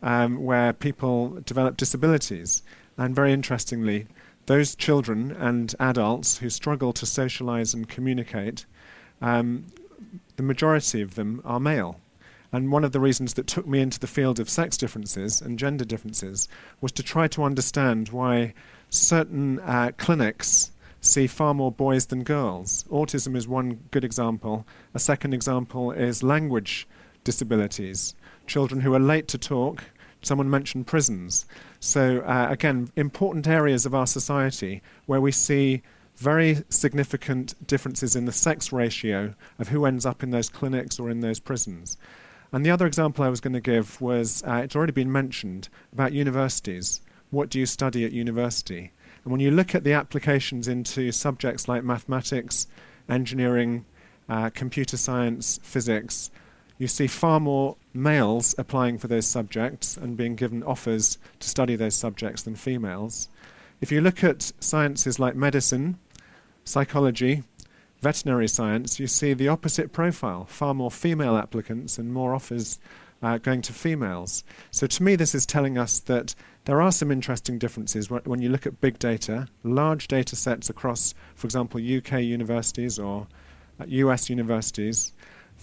um, 0.03 0.44
where 0.44 0.72
people 0.72 1.40
develop 1.44 1.77
disabilities. 1.77 2.62
And 2.99 3.14
very 3.14 3.33
interestingly, 3.33 4.07
those 4.46 4.75
children 4.75 5.33
and 5.33 5.75
adults 5.81 6.38
who 6.38 6.51
struggle 6.51 6.92
to 6.94 7.07
socialize 7.07 7.75
and 7.75 7.88
communicate, 7.88 8.66
um, 9.20 9.66
the 10.37 10.42
majority 10.42 11.01
of 11.03 11.14
them 11.14 11.40
are 11.44 11.59
male. 11.61 12.01
And 12.52 12.72
one 12.72 12.85
of 12.85 12.92
the 12.92 13.00
reasons 13.00 13.35
that 13.35 13.46
took 13.46 13.66
me 13.66 13.80
into 13.80 13.98
the 13.98 14.06
field 14.06 14.38
of 14.38 14.48
sex 14.48 14.76
differences 14.76 15.40
and 15.40 15.59
gender 15.59 15.85
differences 15.85 16.48
was 16.80 16.92
to 16.92 17.02
try 17.02 17.28
to 17.28 17.42
understand 17.42 18.11
why 18.11 18.54
certain 18.88 19.61
uh, 19.61 19.92
clinics 19.96 20.70
see 21.00 21.26
far 21.26 21.54
more 21.54 21.72
boys 21.72 22.06
than 22.06 22.24
girls. 22.24 22.85
Autism 22.90 23.37
is 23.37 23.46
one 23.46 23.80
good 23.90 24.04
example. 24.04 24.66
A 24.94 24.98
second 24.98 25.35
example 25.35 25.92
is 25.92 26.22
language 26.22 26.87
disabilities. 27.24 28.14
Children 28.46 28.80
who 28.80 28.94
are 28.94 29.00
late 29.00 29.28
to 29.28 29.38
talk. 29.38 29.85
Someone 30.22 30.50
mentioned 30.50 30.87
prisons. 30.87 31.46
So, 31.78 32.20
uh, 32.20 32.48
again, 32.50 32.90
important 32.96 33.46
areas 33.46 33.87
of 33.87 33.94
our 33.94 34.06
society 34.06 34.82
where 35.06 35.20
we 35.20 35.30
see 35.30 35.82
very 36.16 36.64
significant 36.68 37.54
differences 37.66 38.16
in 38.16 38.24
the 38.24 38.32
sex 38.32 38.72
ratio 38.72 39.35
of 39.59 39.68
who 39.68 39.85
ends 39.85 40.06
up 40.06 40.22
in 40.22 40.30
those 40.30 40.48
clinics 40.48 40.98
or 40.98 41.11
in 41.11 41.20
those 41.20 41.38
prisons. 41.38 41.98
And 42.56 42.64
the 42.64 42.70
other 42.70 42.86
example 42.86 43.22
I 43.22 43.28
was 43.28 43.42
going 43.42 43.52
to 43.52 43.60
give 43.60 44.00
was 44.00 44.42
uh, 44.42 44.62
it's 44.64 44.74
already 44.74 44.94
been 44.94 45.12
mentioned 45.12 45.68
about 45.92 46.14
universities. 46.14 47.02
What 47.28 47.50
do 47.50 47.58
you 47.58 47.66
study 47.66 48.02
at 48.06 48.12
university? 48.12 48.92
And 49.22 49.30
when 49.30 49.42
you 49.42 49.50
look 49.50 49.74
at 49.74 49.84
the 49.84 49.92
applications 49.92 50.66
into 50.66 51.12
subjects 51.12 51.68
like 51.68 51.84
mathematics, 51.84 52.66
engineering, 53.10 53.84
uh, 54.26 54.48
computer 54.48 54.96
science, 54.96 55.60
physics, 55.62 56.30
you 56.78 56.88
see 56.88 57.06
far 57.06 57.40
more 57.40 57.76
males 57.92 58.54
applying 58.56 58.96
for 58.96 59.08
those 59.08 59.26
subjects 59.26 59.98
and 59.98 60.16
being 60.16 60.34
given 60.34 60.62
offers 60.62 61.18
to 61.40 61.50
study 61.50 61.76
those 61.76 61.94
subjects 61.94 62.42
than 62.42 62.56
females. 62.56 63.28
If 63.82 63.92
you 63.92 64.00
look 64.00 64.24
at 64.24 64.52
sciences 64.60 65.18
like 65.18 65.36
medicine, 65.36 65.98
psychology, 66.64 67.42
veterinary 68.06 68.46
science, 68.46 69.00
you 69.00 69.08
see 69.08 69.32
the 69.34 69.48
opposite 69.48 69.92
profile 69.92 70.44
far 70.44 70.72
more 70.72 70.92
female 70.92 71.36
applicants 71.36 71.98
and 71.98 72.14
more 72.14 72.36
offers 72.36 72.78
uh, 73.20 73.36
going 73.38 73.60
to 73.60 73.72
females. 73.72 74.44
So, 74.70 74.86
to 74.86 75.02
me, 75.02 75.16
this 75.16 75.34
is 75.34 75.44
telling 75.44 75.76
us 75.76 75.98
that 75.98 76.36
there 76.66 76.80
are 76.80 76.92
some 76.92 77.10
interesting 77.10 77.58
differences 77.58 78.08
when 78.08 78.40
you 78.40 78.48
look 78.48 78.64
at 78.64 78.80
big 78.80 79.00
data, 79.00 79.48
large 79.64 80.06
data 80.06 80.36
sets 80.36 80.70
across, 80.70 81.14
for 81.34 81.48
example, 81.48 81.80
UK 81.80 82.20
universities 82.20 82.96
or 82.96 83.26
uh, 83.80 83.86
US 83.88 84.30
universities, 84.30 85.12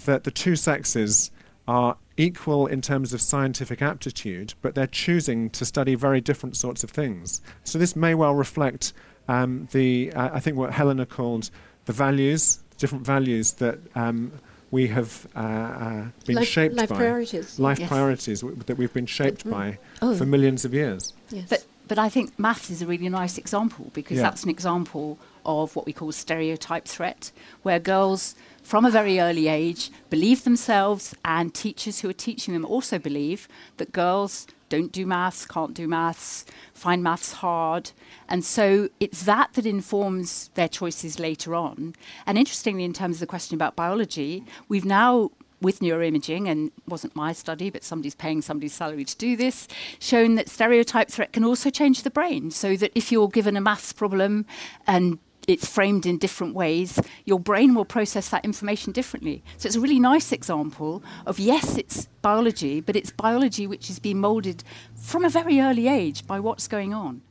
that 0.04 0.26
the 0.26 0.32
two 0.32 0.58
sexes 0.58 1.32
are 1.66 1.96
equal 2.18 2.68
in 2.68 2.82
terms 2.82 3.14
of 3.14 3.22
scientific 3.22 3.82
aptitude, 3.82 4.54
but 4.62 4.76
they're 4.76 4.86
choosing 4.86 5.50
to 5.52 5.64
study 5.64 5.96
very 5.96 6.20
different 6.20 6.58
sorts 6.58 6.84
of 6.84 6.90
things. 6.90 7.42
So, 7.64 7.80
this 7.80 7.96
may 7.96 8.14
well 8.16 8.36
reflect 8.36 8.92
um, 9.30 9.70
the, 9.72 10.12
uh, 10.12 10.32
I 10.34 10.42
think, 10.42 10.58
what 10.58 10.74
Helena 10.74 11.06
called 11.06 11.50
the 11.86 11.94
values, 11.94 12.60
different 12.78 13.06
values 13.06 13.54
that 13.54 13.78
um, 13.96 14.32
we 14.72 14.88
have 14.88 15.28
uh, 15.36 15.40
uh, 15.40 16.06
been 16.26 16.36
life, 16.38 16.48
shaped 16.48 16.76
life 16.76 16.90
by. 16.90 16.96
priorities. 16.96 17.60
Life 17.60 17.80
Yes. 17.80 17.90
priorities 17.90 18.42
w- 18.42 18.60
that 18.66 18.78
we've 18.78 18.94
been 18.94 19.06
shaped 19.06 19.46
Mm. 19.46 19.52
by 19.52 19.78
Oh. 20.02 20.16
for 20.16 20.26
millions 20.26 20.66
of 20.66 20.74
years. 20.74 21.14
Yes. 21.30 21.46
But 21.50 21.66
but 21.86 22.00
I 22.00 22.08
think 22.10 22.40
maths 22.40 22.70
is 22.70 22.82
a 22.82 22.88
really 22.88 23.10
nice 23.10 23.38
example 23.38 23.92
because 23.94 24.18
Yeah. 24.18 24.24
that's 24.24 24.44
an 24.44 24.50
example 24.50 25.20
of 25.46 25.76
what 25.76 25.86
we 25.86 25.92
call 25.94 26.12
stereotype 26.14 26.86
threat, 26.88 27.32
where 27.64 27.78
girls 27.78 28.36
from 28.64 28.86
a 28.86 28.90
very 28.90 29.20
early 29.20 29.48
age 29.48 29.92
believe 30.10 30.44
themselves, 30.44 31.14
and 31.24 31.54
teachers 31.54 32.00
who 32.00 32.10
are 32.10 32.14
teaching 32.14 32.54
them 32.54 32.66
also 32.66 32.98
believe 32.98 33.48
that 33.78 33.92
girls 33.92 34.48
don't 34.70 34.92
do 34.92 35.06
maths, 35.06 35.46
can't 35.46 35.76
do 35.76 35.88
maths, 35.88 36.46
find 36.74 37.04
maths 37.04 37.34
hard. 37.34 37.92
And 38.28 38.44
so 38.44 38.90
it's 39.00 39.24
that 39.24 39.54
that 39.54 39.68
informs 39.68 40.50
their 40.56 40.68
choices 40.68 41.20
later 41.20 41.54
on. 41.54 41.94
And 42.26 42.38
interestingly, 42.38 42.84
in 42.84 42.94
terms 42.94 43.18
of 43.18 43.20
the 43.20 43.28
question 43.28 43.54
about 43.54 43.76
biology, 43.76 44.44
we've 44.70 44.86
now 44.86 45.30
with 45.62 45.80
neuroimaging, 45.80 46.50
and 46.50 46.72
wasn't 46.88 47.16
my 47.16 47.34
study, 47.34 47.70
but 47.70 47.84
somebody's 47.84 48.16
paying 48.16 48.42
somebody's 48.42 48.74
salary 48.74 49.06
to 49.06 49.16
do 49.18 49.36
this, 49.38 49.68
shown 49.98 50.36
that 50.36 50.50
stereotype 50.50 51.10
threat 51.10 51.32
can 51.32 51.44
also 51.44 51.70
change 51.70 52.04
the 52.04 52.10
brain. 52.10 52.52
So 52.52 52.76
that 52.76 52.92
if 52.96 53.12
you're 53.12 53.30
given 53.30 53.56
a 53.56 53.62
maths 53.62 53.94
problem 53.94 54.46
and 54.86 55.20
it's 55.48 55.68
framed 55.68 56.06
in 56.06 56.18
different 56.18 56.56
ways, 56.56 57.00
your 57.26 57.40
brain 57.40 57.76
will 57.76 57.86
process 57.86 58.30
that 58.30 58.46
information 58.46 58.92
differently. 58.92 59.44
So 59.58 59.68
it's 59.68 59.76
a 59.76 59.80
really 59.82 60.00
nice 60.00 60.32
example 60.32 61.04
of 61.26 61.40
yes, 61.40 61.78
it's 61.78 62.08
biology, 62.22 62.82
but 62.82 62.96
it's 62.96 63.12
biology 63.12 63.68
which 63.68 63.90
is 63.90 64.00
being 64.00 64.20
moulded 64.20 64.64
from 64.96 65.26
a 65.26 65.30
very 65.30 65.60
early 65.60 65.88
age 65.88 66.26
by 66.26 66.40
what's 66.40 66.68
going 66.68 66.94
on. 66.94 67.22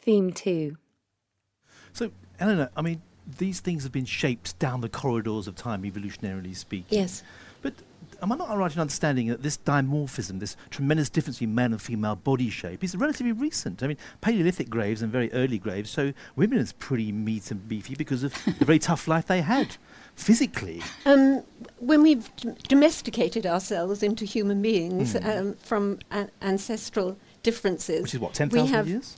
Theme 0.00 0.32
2. 0.32 0.76
So, 1.92 2.10
Eleanor, 2.40 2.70
I 2.76 2.82
mean, 2.82 3.02
these 3.38 3.60
things 3.60 3.84
have 3.84 3.92
been 3.92 4.04
shaped 4.04 4.58
down 4.58 4.80
the 4.80 4.88
corridors 4.88 5.46
of 5.46 5.54
time, 5.54 5.82
evolutionarily 5.82 6.56
speaking. 6.56 6.98
Yes. 6.98 7.22
Am 8.22 8.30
I 8.30 8.36
not 8.36 8.56
right 8.56 8.72
in 8.72 8.80
understanding 8.80 9.26
that 9.28 9.42
this 9.42 9.58
dimorphism, 9.58 10.38
this 10.38 10.56
tremendous 10.70 11.10
difference 11.10 11.38
between 11.38 11.56
male 11.56 11.72
and 11.72 11.82
female 11.82 12.14
body 12.14 12.50
shape, 12.50 12.84
is 12.84 12.94
relatively 12.96 13.32
recent? 13.32 13.82
I 13.82 13.88
mean, 13.88 13.96
Paleolithic 14.20 14.70
graves 14.70 15.02
and 15.02 15.10
very 15.10 15.32
early 15.32 15.58
graves 15.58 15.90
show 15.90 16.12
women 16.36 16.58
as 16.58 16.72
pretty 16.72 17.10
meat 17.10 17.50
and 17.50 17.66
beefy 17.68 17.96
because 17.96 18.22
of 18.22 18.32
the 18.58 18.64
very 18.64 18.78
tough 18.78 19.08
life 19.08 19.26
they 19.26 19.40
had 19.40 19.76
physically. 20.14 20.82
Um, 21.04 21.42
when 21.80 22.02
we've 22.02 22.30
d- 22.36 22.50
domesticated 22.68 23.44
ourselves 23.44 24.04
into 24.04 24.24
human 24.24 24.62
beings 24.62 25.14
Mm. 25.14 25.38
um, 25.40 25.54
from 25.54 25.98
ancestral 26.40 27.18
differences, 27.42 28.02
Which 28.02 28.14
is 28.14 28.20
what, 28.20 28.30
we 28.32 28.36
10,000 28.36 28.68
have 28.68 28.88
years? 28.88 29.16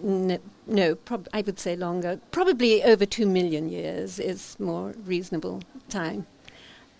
No, 0.00 0.38
no 0.68 0.94
prob- 0.94 1.26
I 1.34 1.40
would 1.40 1.58
say 1.58 1.74
longer. 1.74 2.20
Probably 2.30 2.84
over 2.84 3.04
two 3.04 3.26
million 3.26 3.68
years 3.68 4.20
is 4.20 4.54
more 4.60 4.94
reasonable 5.04 5.60
time. 5.88 6.26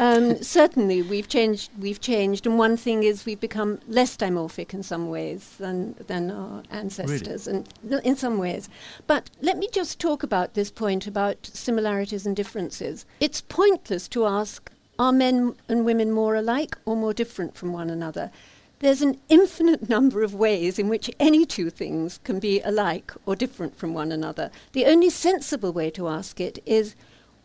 Um, 0.00 0.40
certainly, 0.42 1.02
we've 1.02 1.28
changed. 1.28 1.70
We've 1.78 2.00
changed, 2.00 2.46
and 2.46 2.56
one 2.56 2.76
thing 2.76 3.02
is 3.02 3.26
we've 3.26 3.40
become 3.40 3.80
less 3.88 4.16
dimorphic 4.16 4.72
in 4.72 4.84
some 4.84 5.08
ways 5.08 5.56
than 5.58 5.96
than 6.06 6.30
our 6.30 6.62
ancestors, 6.70 7.48
and 7.48 7.66
in 8.04 8.14
some 8.14 8.38
ways. 8.38 8.68
But 9.08 9.30
let 9.40 9.58
me 9.58 9.68
just 9.72 9.98
talk 9.98 10.22
about 10.22 10.54
this 10.54 10.70
point 10.70 11.08
about 11.08 11.50
similarities 11.52 12.26
and 12.26 12.36
differences. 12.36 13.06
It's 13.18 13.40
pointless 13.40 14.06
to 14.08 14.24
ask: 14.24 14.70
Are 15.00 15.12
men 15.12 15.56
and 15.68 15.84
women 15.84 16.12
more 16.12 16.36
alike 16.36 16.78
or 16.84 16.94
more 16.94 17.12
different 17.12 17.56
from 17.56 17.72
one 17.72 17.90
another? 17.90 18.30
There's 18.78 19.02
an 19.02 19.18
infinite 19.28 19.88
number 19.96 20.22
of 20.22 20.32
ways 20.32 20.78
in 20.78 20.88
which 20.88 21.10
any 21.18 21.44
two 21.44 21.70
things 21.70 22.20
can 22.22 22.38
be 22.38 22.60
alike 22.60 23.12
or 23.26 23.34
different 23.34 23.76
from 23.76 23.94
one 23.94 24.12
another. 24.12 24.52
The 24.72 24.86
only 24.86 25.10
sensible 25.10 25.72
way 25.72 25.90
to 25.90 26.06
ask 26.06 26.40
it 26.40 26.62
is 26.64 26.94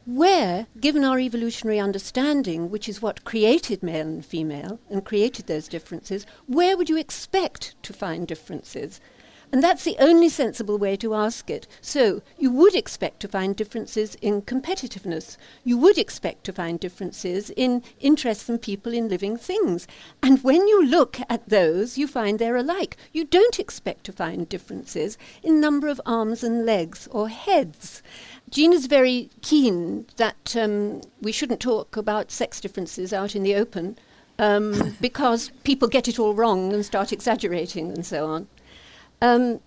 where, 0.06 0.68
given 0.80 1.04
our 1.04 1.20
evolutionary 1.20 1.80
understanding, 1.80 2.70
which 2.70 2.90
is 2.90 3.02
what 3.02 3.24
created 3.24 3.82
male 3.82 4.08
and 4.08 4.26
female 4.26 4.80
and 4.90 5.06
created 5.06 5.48
those 5.48 5.68
differences, 5.68 6.26
where 6.48 6.76
would 6.76 6.90
you 6.90 6.98
expect 6.98 7.76
to 7.84 7.94
find 7.94 8.28
differences? 8.28 9.00
And 9.54 9.62
that's 9.62 9.84
the 9.84 9.98
only 10.00 10.30
sensible 10.30 10.80
way 10.80 10.96
to 10.96 11.14
ask 11.14 11.48
it. 11.48 11.68
So, 11.80 12.24
you 12.40 12.50
would 12.50 12.74
expect 12.74 13.20
to 13.20 13.28
find 13.28 13.56
differences 13.56 14.16
in 14.16 14.42
competitiveness. 14.42 15.38
You 15.64 15.78
would 15.78 16.00
expect 16.00 16.44
to 16.46 16.52
find 16.54 16.80
differences 16.80 17.52
in 17.52 17.84
interest 18.00 18.50
in 18.50 18.58
people 18.58 18.96
in 18.96 19.10
living 19.10 19.38
things. 19.38 19.86
And 20.24 20.44
when 20.44 20.68
you 20.68 20.84
look 20.84 21.20
at 21.30 21.50
those, 21.50 22.00
you 22.00 22.08
find 22.08 22.40
they're 22.40 22.56
alike. 22.56 22.98
You 23.12 23.26
don't 23.26 23.60
expect 23.60 24.06
to 24.06 24.12
find 24.12 24.50
differences 24.50 25.20
in 25.44 25.62
number 25.62 25.88
of 25.88 26.02
arms 26.04 26.44
and 26.44 26.66
legs 26.66 27.08
or 27.12 27.30
heads. 27.30 28.02
Jean 28.54 28.72
is 28.72 28.86
very 28.86 29.32
keen 29.42 30.06
that 30.18 30.56
um, 30.56 31.02
we 31.20 31.32
shouldn't 31.32 31.60
talk 31.60 31.98
about 31.98 32.30
sex 32.30 32.62
differences 32.62 33.12
out 33.12 33.36
in 33.36 33.42
the 33.42 33.56
open 33.56 33.98
um, 34.38 34.96
because 35.02 35.50
people 35.64 35.88
get 35.88 36.08
it 36.08 36.20
all 36.20 36.36
wrong 36.36 36.72
and 36.72 36.86
start 36.86 37.12
exaggerating 37.12 37.92
and 37.92 38.06
so 38.06 38.28
on. 38.28 38.48
Um, 39.24 39.60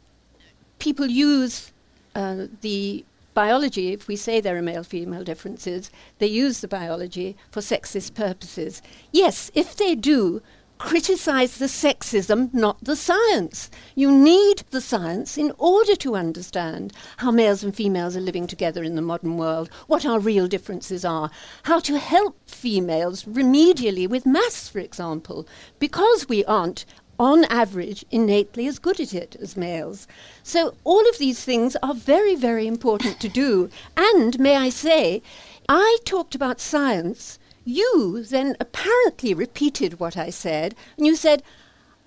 people 0.79 1.07
use 1.07 1.72
uh, 2.14 2.46
the 2.61 3.05
biology, 3.35 3.92
if 3.92 4.07
we 4.07 4.14
say 4.14 4.40
there 4.40 4.57
are 4.57 4.62
male 4.62 4.85
female 4.85 5.25
differences, 5.25 5.90
they 6.20 6.29
use 6.29 6.61
the 6.61 6.68
biology 6.68 7.37
for 7.51 7.61
sexist 7.61 8.14
purposes. 8.14 8.83
Yes, 9.11 9.51
if 9.53 9.75
they 9.75 9.96
do, 9.96 10.42
criticize 10.79 11.59
the 11.59 11.67
sexism, 11.67 12.53
not 12.53 12.83
the 12.83 12.97
science. 12.97 13.71
You 13.95 14.11
need 14.11 14.65
the 14.71 14.81
science 14.81 15.39
in 15.39 15.53
order 15.59 15.97
to 15.97 16.17
understand 16.17 16.93
how 17.19 17.31
males 17.31 17.65
and 17.65 17.75
females 17.75 18.17
are 18.17 18.21
living 18.21 18.47
together 18.47 18.83
in 18.83 18.95
the 18.95 19.03
modern 19.03 19.37
world, 19.37 19.71
what 19.87 20.05
our 20.05 20.19
real 20.19 20.47
differences 20.49 21.05
are, 21.05 21.31
how 21.65 21.81
to 21.81 21.99
help 21.99 22.37
females 22.47 23.25
remedially 23.25 24.09
with 24.09 24.27
maths, 24.27 24.69
for 24.69 24.79
example, 24.79 25.47
because 25.79 26.29
we 26.29 26.45
aren't 26.45 26.85
on 27.19 27.45
average, 27.47 28.05
innately 28.11 28.67
as 28.67 28.79
good 28.79 29.01
at 29.01 29.15
it 29.15 29.37
as 29.41 29.57
males. 29.57 30.07
So, 30.43 30.75
all 30.85 31.09
of 31.09 31.19
these 31.19 31.43
things 31.43 31.77
are 31.83 31.95
very, 31.95 32.35
very 32.35 32.67
important 32.67 33.21
to 33.21 33.29
do. 33.29 33.71
And 33.97 34.39
may 34.39 34.57
I 34.57 34.69
say, 34.69 35.23
I 35.69 35.99
talked 36.05 36.35
about 36.35 36.61
science. 36.61 37.39
You 37.66 38.22
then 38.22 38.57
apparently 38.61 39.35
repeated 39.35 39.98
what 39.98 40.16
I 40.16 40.31
said, 40.31 40.76
and 40.96 41.05
you 41.05 41.16
said, 41.16 41.42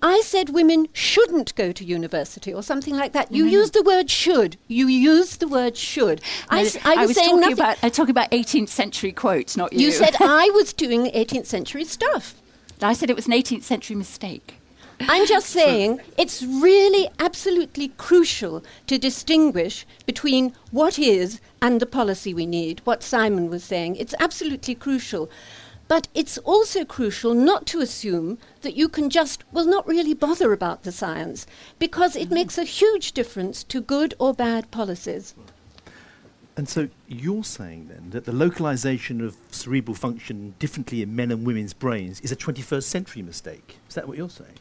I 0.02 0.22
said 0.22 0.48
women 0.48 0.88
shouldn't 0.94 1.54
go 1.54 1.70
to 1.72 1.84
university 1.84 2.52
or 2.52 2.62
something 2.62 2.96
like 2.96 3.12
that. 3.12 3.30
You 3.30 3.44
mm-hmm. 3.44 3.52
used 3.52 3.74
the 3.74 3.82
word 3.82 4.08
should. 4.08 4.56
You 4.66 4.86
used 4.86 5.40
the 5.40 5.48
word 5.48 5.76
should. 5.76 6.22
I 6.48 6.62
was, 6.62 6.72
saying 6.72 6.96
talking 6.96 7.40
nothing. 7.40 7.52
about, 7.52 7.76
I 7.82 7.90
talking 7.90 8.10
about 8.10 8.30
18th 8.30 8.70
century 8.70 9.12
quotes, 9.12 9.58
not 9.58 9.74
you. 9.74 9.80
you 9.80 9.92
said 9.92 10.16
I 10.20 10.48
was 10.54 10.72
doing 10.72 11.10
18th 11.10 11.44
century 11.44 11.84
stuff. 11.84 12.40
I 12.80 12.94
said 12.94 13.10
it 13.10 13.16
was 13.16 13.26
an 13.26 13.34
18th 13.34 13.64
century 13.64 13.96
mistake. 13.96 14.59
I'm 15.02 15.26
just 15.26 15.48
saying 15.48 16.00
it's 16.18 16.42
really 16.42 17.08
absolutely 17.18 17.88
crucial 17.96 18.62
to 18.86 18.98
distinguish 18.98 19.86
between 20.06 20.54
what 20.70 20.98
is 20.98 21.40
and 21.62 21.80
the 21.80 21.86
policy 21.86 22.34
we 22.34 22.46
need, 22.46 22.80
what 22.84 23.02
Simon 23.02 23.48
was 23.48 23.64
saying. 23.64 23.96
It's 23.96 24.14
absolutely 24.20 24.74
crucial. 24.74 25.30
But 25.88 26.06
it's 26.14 26.38
also 26.38 26.84
crucial 26.84 27.34
not 27.34 27.66
to 27.66 27.80
assume 27.80 28.38
that 28.60 28.76
you 28.76 28.88
can 28.88 29.10
just, 29.10 29.42
well, 29.50 29.66
not 29.66 29.88
really 29.88 30.14
bother 30.14 30.52
about 30.52 30.84
the 30.84 30.92
science, 30.92 31.46
because 31.80 32.14
it 32.14 32.30
makes 32.30 32.56
a 32.56 32.62
huge 32.62 33.10
difference 33.10 33.64
to 33.64 33.80
good 33.80 34.14
or 34.20 34.32
bad 34.32 34.70
policies. 34.70 35.34
And 36.56 36.68
so 36.68 36.90
you're 37.08 37.42
saying 37.42 37.88
then 37.88 38.10
that 38.10 38.24
the 38.24 38.32
localization 38.32 39.20
of 39.20 39.36
cerebral 39.50 39.94
function 39.94 40.54
differently 40.58 41.02
in 41.02 41.16
men 41.16 41.32
and 41.32 41.44
women's 41.44 41.72
brains 41.72 42.20
is 42.20 42.30
a 42.30 42.36
21st 42.36 42.84
century 42.84 43.22
mistake. 43.22 43.78
Is 43.88 43.94
that 43.94 44.06
what 44.06 44.16
you're 44.16 44.30
saying? 44.30 44.58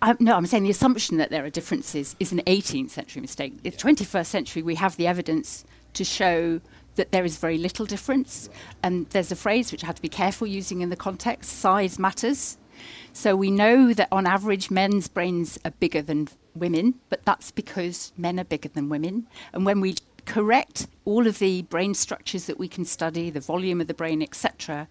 Um, 0.00 0.16
no, 0.20 0.36
I'm 0.36 0.46
saying 0.46 0.62
the 0.62 0.70
assumption 0.70 1.16
that 1.16 1.30
there 1.30 1.44
are 1.44 1.50
differences 1.50 2.14
is 2.20 2.30
an 2.30 2.40
18th 2.46 2.90
century 2.90 3.20
mistake. 3.20 3.54
In 3.64 3.70
the 3.70 3.76
21st 3.76 4.26
century, 4.26 4.62
we 4.62 4.76
have 4.76 4.96
the 4.96 5.06
evidence 5.06 5.64
to 5.94 6.04
show 6.04 6.60
that 6.94 7.10
there 7.10 7.24
is 7.24 7.38
very 7.38 7.58
little 7.58 7.84
difference. 7.84 8.48
And 8.82 9.08
there's 9.10 9.32
a 9.32 9.36
phrase 9.36 9.72
which 9.72 9.82
I 9.82 9.86
have 9.86 9.96
to 9.96 10.02
be 10.02 10.08
careful 10.08 10.46
using 10.46 10.82
in 10.82 10.90
the 10.90 10.96
context 10.96 11.50
size 11.58 11.98
matters. 11.98 12.58
So 13.12 13.34
we 13.34 13.50
know 13.50 13.92
that 13.92 14.08
on 14.12 14.26
average, 14.26 14.70
men's 14.70 15.08
brains 15.08 15.58
are 15.64 15.72
bigger 15.72 16.02
than 16.02 16.28
women, 16.54 16.94
but 17.08 17.24
that's 17.24 17.50
because 17.50 18.12
men 18.16 18.38
are 18.38 18.44
bigger 18.44 18.68
than 18.68 18.88
women. 18.88 19.26
And 19.52 19.66
when 19.66 19.80
we 19.80 19.96
correct 20.26 20.86
all 21.04 21.26
of 21.26 21.40
the 21.40 21.62
brain 21.62 21.94
structures 21.94 22.46
that 22.46 22.58
we 22.58 22.68
can 22.68 22.84
study, 22.84 23.30
the 23.30 23.40
volume 23.40 23.80
of 23.80 23.88
the 23.88 23.94
brain, 23.94 24.22
etc., 24.22 24.86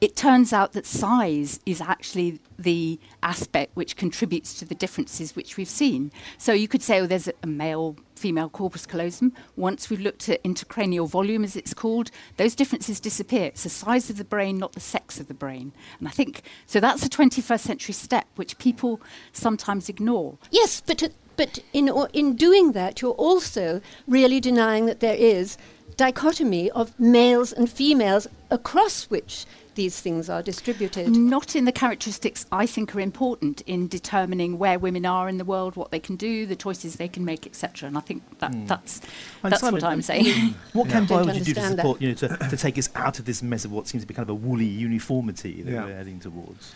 it 0.00 0.14
turns 0.14 0.52
out 0.52 0.72
that 0.72 0.84
size 0.84 1.58
is 1.64 1.80
actually 1.80 2.38
the 2.58 2.98
aspect 3.22 3.74
which 3.74 3.96
contributes 3.96 4.54
to 4.58 4.64
the 4.64 4.74
differences 4.74 5.34
which 5.34 5.56
we've 5.56 5.68
seen. 5.68 6.12
So 6.36 6.52
you 6.52 6.68
could 6.68 6.82
say, 6.82 7.00
oh, 7.00 7.06
there's 7.06 7.28
a, 7.28 7.46
male 7.46 7.96
female 8.14 8.48
corpus 8.48 8.86
callosum. 8.86 9.32
Once 9.56 9.88
we've 9.88 10.00
looked 10.00 10.28
at 10.28 10.42
intracranial 10.42 11.08
volume, 11.08 11.44
as 11.44 11.56
it's 11.56 11.72
called, 11.72 12.10
those 12.36 12.54
differences 12.54 13.00
disappear. 13.00 13.46
It's 13.46 13.62
the 13.62 13.68
size 13.68 14.10
of 14.10 14.16
the 14.18 14.24
brain, 14.24 14.58
not 14.58 14.72
the 14.72 14.80
sex 14.80 15.20
of 15.20 15.28
the 15.28 15.34
brain. 15.34 15.72
And 15.98 16.08
I 16.08 16.10
think, 16.10 16.42
so 16.66 16.80
that's 16.80 17.04
a 17.04 17.08
21st 17.08 17.60
century 17.60 17.94
step 17.94 18.26
which 18.36 18.58
people 18.58 19.00
sometimes 19.32 19.88
ignore. 19.88 20.38
Yes, 20.50 20.82
but, 20.84 21.10
but 21.36 21.58
in, 21.72 21.88
in 22.12 22.36
doing 22.36 22.72
that, 22.72 23.00
you're 23.00 23.12
also 23.12 23.80
really 24.06 24.40
denying 24.40 24.86
that 24.86 25.00
there 25.00 25.16
is 25.16 25.56
dichotomy 25.96 26.70
of 26.72 26.98
males 26.98 27.52
and 27.52 27.70
females 27.70 28.26
across 28.50 29.04
which 29.04 29.46
these 29.76 30.00
things 30.00 30.28
are 30.28 30.42
distributed. 30.42 31.08
Not 31.10 31.54
in 31.54 31.64
the 31.64 31.72
characteristics 31.72 32.44
I 32.50 32.66
think 32.66 32.94
are 32.96 33.00
important 33.00 33.60
in 33.62 33.86
determining 33.88 34.58
where 34.58 34.78
women 34.78 35.06
are 35.06 35.28
in 35.28 35.38
the 35.38 35.44
world, 35.44 35.76
what 35.76 35.90
they 35.92 36.00
can 36.00 36.16
do, 36.16 36.44
the 36.46 36.56
choices 36.56 36.96
they 36.96 37.08
can 37.08 37.24
make, 37.24 37.46
etc. 37.46 37.86
And 37.86 37.96
I 37.96 38.00
think 38.00 38.22
that 38.40 38.52
that's 38.66 39.00
And 39.44 39.52
that's 39.52 39.60
Simon, 39.60 39.80
what 39.80 39.84
I'm 39.84 40.02
saying. 40.02 40.54
What 40.72 40.88
can 40.88 41.04
I 41.04 41.06
don't 41.06 41.26
biology 41.26 41.44
do 41.44 41.54
to 41.54 41.60
understand 41.60 41.78
that. 41.78 41.82
support, 41.82 42.02
you 42.02 42.08
know, 42.08 42.14
to, 42.14 42.28
to 42.50 42.56
take 42.56 42.76
us 42.76 42.88
out 42.96 43.18
of 43.20 43.24
this 43.24 43.42
mess 43.42 43.64
of 43.64 43.70
what 43.72 43.86
seems 43.86 44.02
to 44.02 44.06
be 44.08 44.14
kind 44.14 44.24
of 44.24 44.30
a 44.30 44.34
woolly 44.34 44.66
uniformity 44.66 45.62
that 45.62 45.70
Yeah. 45.72 45.84
we're 45.84 45.94
heading 45.94 46.18
towards? 46.18 46.74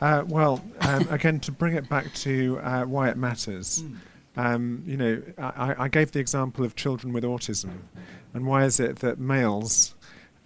Uh, 0.00 0.24
well, 0.26 0.64
um, 0.80 1.06
again, 1.10 1.40
to 1.40 1.52
bring 1.52 1.74
it 1.74 1.88
back 1.88 2.12
to 2.14 2.58
uh, 2.62 2.84
why 2.84 3.08
it 3.08 3.16
matters, 3.16 3.82
um, 4.36 4.82
you 4.86 4.96
know, 4.96 5.20
I, 5.36 5.74
I 5.84 5.88
gave 5.88 6.12
the 6.12 6.20
example 6.20 6.64
of 6.64 6.76
children 6.76 7.12
with 7.12 7.24
autism, 7.24 7.70
and 8.32 8.46
why 8.46 8.64
is 8.64 8.78
it 8.78 9.00
that 9.00 9.18
males 9.18 9.94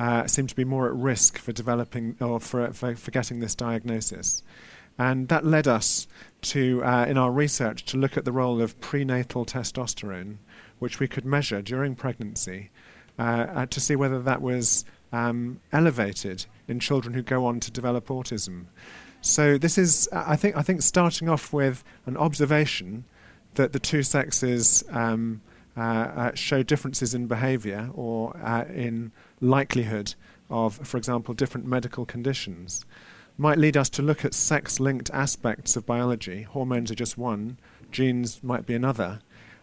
uh, 0.02 0.26
seem 0.26 0.48
to 0.48 0.56
be 0.56 0.64
more 0.64 0.88
at 0.88 0.94
risk 0.94 1.38
for 1.38 1.52
developing 1.52 2.16
or 2.20 2.40
for, 2.40 2.72
for, 2.72 2.96
for 2.96 3.10
getting 3.12 3.38
this 3.38 3.54
diagnosis? 3.54 4.42
And 4.98 5.28
that 5.28 5.46
led 5.46 5.68
us 5.68 6.08
to, 6.52 6.82
uh, 6.84 7.06
in 7.06 7.16
our 7.16 7.30
research, 7.30 7.84
to 7.86 7.96
look 7.96 8.16
at 8.16 8.24
the 8.24 8.32
role 8.32 8.60
of 8.60 8.78
prenatal 8.80 9.46
testosterone, 9.46 10.38
which 10.80 10.98
we 10.98 11.06
could 11.06 11.24
measure 11.24 11.62
during 11.62 11.94
pregnancy, 11.94 12.70
uh, 13.16 13.22
uh, 13.22 13.66
to 13.66 13.80
see 13.80 13.94
whether 13.94 14.20
that 14.20 14.42
was 14.42 14.84
um, 15.12 15.60
elevated 15.72 16.46
in 16.66 16.80
children 16.80 17.14
who 17.14 17.22
go 17.22 17.46
on 17.46 17.60
to 17.60 17.70
develop 17.70 18.08
autism. 18.08 18.64
So 19.20 19.56
this 19.56 19.78
is, 19.78 20.08
I 20.12 20.34
think, 20.34 20.56
I 20.56 20.62
think 20.62 20.82
starting 20.82 21.28
off 21.28 21.52
with 21.52 21.84
an 22.06 22.16
observation 22.16 23.04
that 23.54 23.72
the 23.72 23.78
two 23.78 24.02
sexes 24.02 24.82
um, 24.90 25.42
uh, 25.76 25.80
uh, 25.80 26.34
show 26.34 26.64
differences 26.64 27.14
in 27.14 27.28
behavior 27.28 27.88
or 27.94 28.36
in 28.68 29.12
likelihood 29.42 30.14
of, 30.48 30.76
for 30.86 30.96
example, 30.96 31.34
different 31.34 31.66
medical 31.66 32.06
conditions, 32.06 32.84
might 33.36 33.58
lead 33.58 33.76
us 33.76 33.88
to 33.90 34.02
look 34.02 34.24
at 34.24 34.34
sex 34.34 34.78
linked 34.78 35.10
aspects 35.10 35.76
of 35.76 35.86
biology. 35.86 36.42
Hormones 36.42 36.90
are 36.90 36.94
just 36.94 37.18
one, 37.18 37.58
genes 37.90 38.42
might 38.42 38.66
be 38.66 38.74
another. 38.74 39.20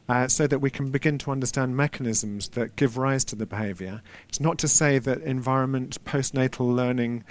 Uh, 0.08 0.28
so 0.28 0.48
that 0.48 0.58
we 0.58 0.72
can 0.72 0.90
begin 0.90 1.20
to 1.20 1.30
understand 1.30 1.78
mechanisms 1.78 2.50
that 2.50 2.76
give 2.76 2.98
rise 2.98 3.24
to 3.24 3.36
the 3.36 3.46
behavior. 3.46 4.02
It's 4.28 4.40
not 4.40 4.58
to 4.58 4.68
say 4.68 4.98
that 4.98 5.22
environment, 5.22 6.04
postnatal 6.04 6.76
learning, 6.76 7.24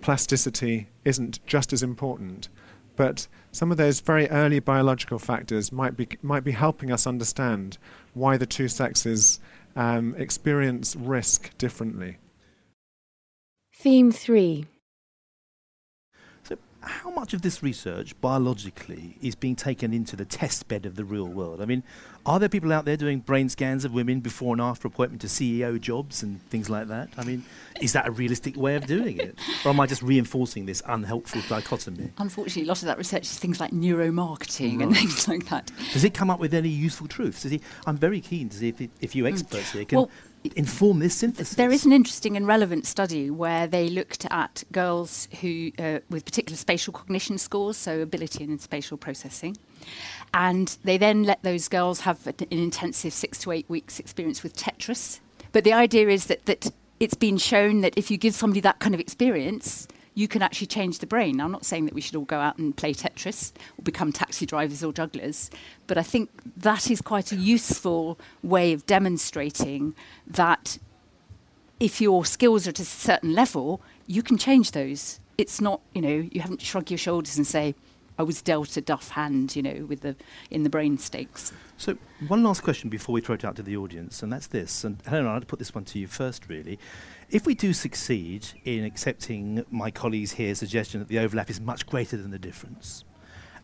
plasticity 0.00 0.88
isn't 1.04 1.44
just 1.46 1.74
as 1.74 1.82
important, 1.82 2.48
but 2.96 3.28
some 3.52 3.70
of 3.70 3.76
those 3.76 4.00
very 4.00 4.30
early 4.30 4.60
biological 4.60 5.18
factors 5.18 5.72
might 5.72 5.94
be 5.94 6.08
might 6.22 6.42
be 6.42 6.52
helping 6.52 6.90
us 6.90 7.06
understand 7.06 7.76
why 8.14 8.38
the 8.38 8.46
two 8.46 8.66
sexes 8.66 9.38
um, 9.76 10.14
experience 10.16 10.96
risk 10.96 11.56
differently. 11.58 12.18
Theme 13.74 14.12
three 14.12 14.66
how 16.82 17.10
much 17.10 17.32
of 17.32 17.42
this 17.42 17.62
research 17.62 18.18
biologically 18.20 19.16
is 19.20 19.34
being 19.34 19.56
taken 19.56 19.92
into 19.92 20.16
the 20.16 20.24
test 20.24 20.68
bed 20.68 20.86
of 20.86 20.96
the 20.96 21.04
real 21.04 21.26
world? 21.26 21.60
I 21.60 21.64
mean, 21.64 21.82
are 22.24 22.38
there 22.38 22.48
people 22.48 22.72
out 22.72 22.84
there 22.84 22.96
doing 22.96 23.20
brain 23.20 23.48
scans 23.48 23.84
of 23.84 23.92
women 23.92 24.20
before 24.20 24.54
and 24.54 24.60
after 24.60 24.88
appointment 24.88 25.20
to 25.22 25.26
CEO 25.26 25.80
jobs 25.80 26.22
and 26.22 26.42
things 26.48 26.70
like 26.70 26.88
that? 26.88 27.08
I 27.16 27.24
mean, 27.24 27.44
is 27.80 27.92
that 27.92 28.06
a 28.06 28.10
realistic 28.10 28.56
way 28.56 28.76
of 28.76 28.86
doing 28.86 29.18
it? 29.18 29.38
Or 29.64 29.70
am 29.70 29.80
I 29.80 29.86
just 29.86 30.02
reinforcing 30.02 30.66
this 30.66 30.82
unhelpful 30.86 31.42
dichotomy? 31.48 32.10
Unfortunately, 32.18 32.62
a 32.62 32.66
lot 32.66 32.78
of 32.78 32.86
that 32.86 32.98
research 32.98 33.22
is 33.22 33.38
things 33.38 33.60
like 33.60 33.72
neuromarketing 33.72 34.78
right. 34.78 34.86
and 34.86 34.96
things 34.96 35.28
like 35.28 35.46
that. 35.48 35.70
Does 35.92 36.04
it 36.04 36.14
come 36.14 36.30
up 36.30 36.40
with 36.40 36.54
any 36.54 36.68
useful 36.68 37.08
truths? 37.08 37.46
I'm 37.86 37.96
very 37.96 38.20
keen 38.20 38.48
to 38.48 38.56
see 38.56 38.68
if, 38.68 38.80
it, 38.80 38.90
if 39.00 39.14
you 39.14 39.26
experts 39.26 39.70
mm. 39.70 39.74
here 39.74 39.84
can. 39.84 39.98
Well, 39.98 40.10
inform 40.56 40.98
this 40.98 41.14
synthesis? 41.14 41.56
There 41.56 41.70
is 41.70 41.84
an 41.84 41.92
interesting 41.92 42.36
and 42.36 42.46
relevant 42.46 42.86
study 42.86 43.30
where 43.30 43.66
they 43.66 43.88
looked 43.88 44.26
at 44.30 44.64
girls 44.72 45.28
who 45.40 45.72
uh, 45.78 46.00
with 46.10 46.24
particular 46.24 46.56
spatial 46.56 46.92
cognition 46.92 47.38
scores, 47.38 47.76
so 47.76 48.00
ability 48.00 48.44
in 48.44 48.58
spatial 48.58 48.96
processing, 48.96 49.56
and 50.34 50.76
they 50.84 50.98
then 50.98 51.22
let 51.24 51.42
those 51.42 51.68
girls 51.68 52.00
have 52.00 52.26
an 52.26 52.34
intensive 52.50 53.12
six 53.12 53.38
to 53.38 53.52
eight 53.52 53.68
weeks 53.68 53.98
experience 53.98 54.42
with 54.42 54.56
Tetris. 54.56 55.20
But 55.52 55.64
the 55.64 55.72
idea 55.72 56.08
is 56.08 56.26
that 56.26 56.46
that 56.46 56.70
it's 57.00 57.14
been 57.14 57.38
shown 57.38 57.80
that 57.80 57.94
if 57.96 58.10
you 58.10 58.16
give 58.16 58.34
somebody 58.34 58.60
that 58.60 58.78
kind 58.78 58.94
of 58.94 59.00
experience, 59.00 59.88
you 60.14 60.28
can 60.28 60.42
actually 60.42 60.66
change 60.66 60.98
the 60.98 61.06
brain. 61.06 61.36
Now, 61.36 61.46
I'm 61.46 61.52
not 61.52 61.64
saying 61.64 61.86
that 61.86 61.94
we 61.94 62.00
should 62.00 62.16
all 62.16 62.24
go 62.24 62.38
out 62.38 62.58
and 62.58 62.76
play 62.76 62.92
Tetris 62.92 63.52
or 63.78 63.82
become 63.82 64.12
taxi 64.12 64.44
drivers 64.44 64.84
or 64.84 64.92
jugglers, 64.92 65.50
but 65.86 65.96
I 65.96 66.02
think 66.02 66.30
that 66.56 66.90
is 66.90 67.00
quite 67.00 67.32
a 67.32 67.36
useful 67.36 68.18
way 68.42 68.72
of 68.72 68.84
demonstrating 68.86 69.94
that 70.26 70.78
if 71.80 72.00
your 72.00 72.24
skills 72.24 72.66
are 72.66 72.70
at 72.70 72.78
a 72.78 72.84
certain 72.84 73.34
level, 73.34 73.80
you 74.06 74.22
can 74.22 74.38
change 74.38 74.72
those. 74.72 75.18
It's 75.38 75.60
not, 75.60 75.80
you 75.94 76.02
know, 76.02 76.28
you 76.30 76.40
haven't 76.40 76.60
shrug 76.60 76.90
your 76.90 76.98
shoulders 76.98 77.36
and 77.36 77.46
say, 77.46 77.74
I 78.18 78.22
was 78.22 78.42
dealt 78.42 78.76
a 78.76 78.80
duff 78.80 79.10
hand, 79.10 79.56
you 79.56 79.62
know, 79.62 79.86
with 79.86 80.02
the 80.02 80.14
in 80.50 80.62
the 80.62 80.70
brain 80.70 80.98
stakes. 80.98 81.52
So 81.76 81.96
one 82.28 82.42
last 82.42 82.62
question 82.62 82.90
before 82.90 83.12
we 83.12 83.20
throw 83.20 83.34
it 83.34 83.44
out 83.44 83.56
to 83.56 83.62
the 83.62 83.76
audience, 83.76 84.22
and 84.22 84.32
that's 84.32 84.46
this. 84.46 84.84
And 84.84 84.98
Helena, 85.06 85.30
I'd 85.30 85.48
put 85.48 85.58
this 85.58 85.74
one 85.74 85.84
to 85.86 85.98
you 85.98 86.06
first, 86.06 86.46
really. 86.48 86.78
If 87.32 87.46
we 87.46 87.54
do 87.54 87.72
succeed 87.72 88.46
in 88.66 88.84
accepting 88.84 89.64
my 89.70 89.90
colleagues' 89.90 90.32
here's 90.32 90.58
suggestion 90.58 91.00
that 91.00 91.08
the 91.08 91.18
overlap 91.18 91.48
is 91.48 91.62
much 91.62 91.86
greater 91.86 92.18
than 92.18 92.30
the 92.30 92.38
difference, 92.38 93.04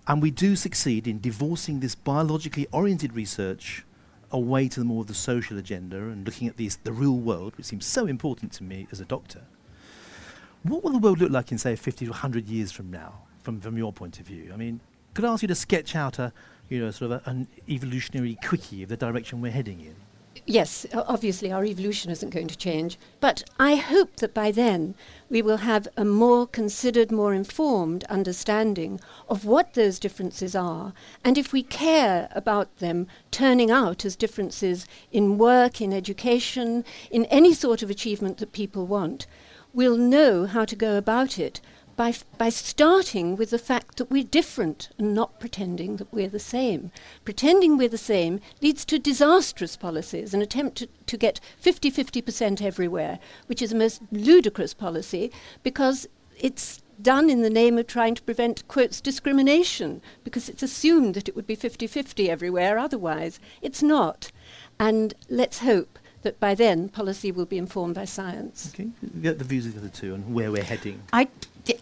and 0.06 0.22
we 0.22 0.30
do 0.30 0.56
succeed 0.56 1.06
in 1.06 1.20
divorcing 1.20 1.80
this 1.80 1.94
biologically 1.94 2.66
oriented 2.72 3.14
research 3.14 3.84
away 4.30 4.68
to 4.68 4.80
the 4.80 4.86
more 4.86 5.02
of 5.02 5.06
the 5.06 5.12
social 5.12 5.58
agenda 5.58 5.98
and 5.98 6.24
looking 6.24 6.48
at 6.48 6.56
these, 6.56 6.76
the 6.76 6.92
real 6.92 7.18
world, 7.18 7.54
which 7.58 7.66
seems 7.66 7.84
so 7.84 8.06
important 8.06 8.52
to 8.52 8.64
me 8.64 8.86
as 8.90 9.00
a 9.00 9.04
doctor, 9.04 9.42
what 10.62 10.82
will 10.82 10.92
the 10.92 10.98
world 10.98 11.20
look 11.20 11.30
like 11.30 11.52
in, 11.52 11.58
say, 11.58 11.76
50 11.76 12.06
to 12.06 12.10
100 12.10 12.46
years 12.46 12.72
from 12.72 12.90
now, 12.90 13.20
from, 13.42 13.60
from 13.60 13.76
your 13.76 13.92
point 13.92 14.18
of 14.18 14.26
view? 14.26 14.50
I 14.50 14.56
mean, 14.56 14.80
could 15.12 15.26
I 15.26 15.32
ask 15.34 15.42
you 15.42 15.48
to 15.48 15.54
sketch 15.54 15.94
out 15.94 16.18
a, 16.18 16.32
you 16.70 16.82
know, 16.82 16.90
sort 16.90 17.12
of 17.12 17.26
a, 17.26 17.30
an 17.30 17.46
evolutionary 17.68 18.38
quickie 18.42 18.82
of 18.82 18.88
the 18.88 18.96
direction 18.96 19.42
we're 19.42 19.52
heading 19.52 19.80
in? 19.80 20.07
Yes, 20.46 20.86
obviously 20.92 21.50
our 21.52 21.64
evolution 21.64 22.10
isn't 22.10 22.30
going 22.30 22.48
to 22.48 22.56
change, 22.56 22.98
but 23.20 23.44
I 23.58 23.76
hope 23.76 24.16
that 24.16 24.34
by 24.34 24.50
then 24.50 24.94
we 25.30 25.42
will 25.42 25.58
have 25.58 25.88
a 25.96 26.04
more 26.04 26.46
considered, 26.46 27.10
more 27.12 27.34
informed 27.34 28.04
understanding 28.04 29.00
of 29.28 29.44
what 29.44 29.74
those 29.74 29.98
differences 29.98 30.54
are, 30.54 30.92
and 31.24 31.36
if 31.38 31.52
we 31.52 31.62
care 31.62 32.28
about 32.32 32.78
them 32.78 33.06
turning 33.30 33.70
out 33.70 34.04
as 34.04 34.16
differences 34.16 34.86
in 35.12 35.38
work, 35.38 35.80
in 35.80 35.92
education, 35.92 36.84
in 37.10 37.24
any 37.26 37.52
sort 37.52 37.82
of 37.82 37.90
achievement 37.90 38.38
that 38.38 38.52
people 38.52 38.86
want, 38.86 39.26
we'll 39.72 39.96
know 39.96 40.46
how 40.46 40.64
to 40.64 40.76
go 40.76 40.96
about 40.96 41.38
it 41.38 41.60
by, 41.98 42.14
by 42.38 42.48
starting 42.48 43.34
with 43.34 43.50
the 43.50 43.58
fact 43.58 43.96
that 43.96 44.08
we're 44.08 44.22
different 44.22 44.88
and 44.98 45.12
not 45.12 45.40
pretending 45.40 45.96
that 45.96 46.12
we're 46.12 46.28
the 46.28 46.38
same. 46.38 46.92
Pretending 47.24 47.76
we're 47.76 47.88
the 47.88 47.98
same 47.98 48.38
leads 48.62 48.84
to 48.84 49.00
disastrous 49.00 49.76
policies, 49.76 50.32
an 50.32 50.40
attempt 50.40 50.78
to, 50.78 50.86
to 51.06 51.16
get 51.16 51.40
50 51.58 51.90
50% 51.90 52.62
everywhere, 52.62 53.18
which 53.48 53.60
is 53.60 53.72
a 53.72 53.76
most 53.76 54.00
ludicrous 54.12 54.74
policy 54.74 55.32
because 55.64 56.06
it's 56.38 56.80
done 57.02 57.28
in 57.28 57.42
the 57.42 57.50
name 57.50 57.76
of 57.76 57.88
trying 57.88 58.14
to 58.14 58.22
prevent, 58.22 58.66
quotes, 58.68 59.00
discrimination, 59.00 60.00
because 60.22 60.48
it's 60.48 60.62
assumed 60.62 61.14
that 61.16 61.28
it 61.28 61.34
would 61.34 61.48
be 61.48 61.56
50 61.56 61.88
50 61.88 62.30
everywhere 62.30 62.78
otherwise. 62.78 63.40
It's 63.60 63.82
not. 63.82 64.30
And 64.78 65.14
let's 65.28 65.58
hope 65.58 65.98
that 66.22 66.38
by 66.38 66.54
then 66.54 66.88
policy 66.88 67.32
will 67.32 67.46
be 67.46 67.58
informed 67.58 67.96
by 67.96 68.04
science. 68.04 68.72
Okay, 68.72 68.90
get 69.20 69.38
the 69.38 69.44
views 69.44 69.66
of 69.66 69.74
the 69.74 69.80
other 69.80 69.88
two 69.88 70.14
and 70.14 70.32
where 70.32 70.52
we're 70.52 70.62
heading. 70.62 71.02
I 71.12 71.28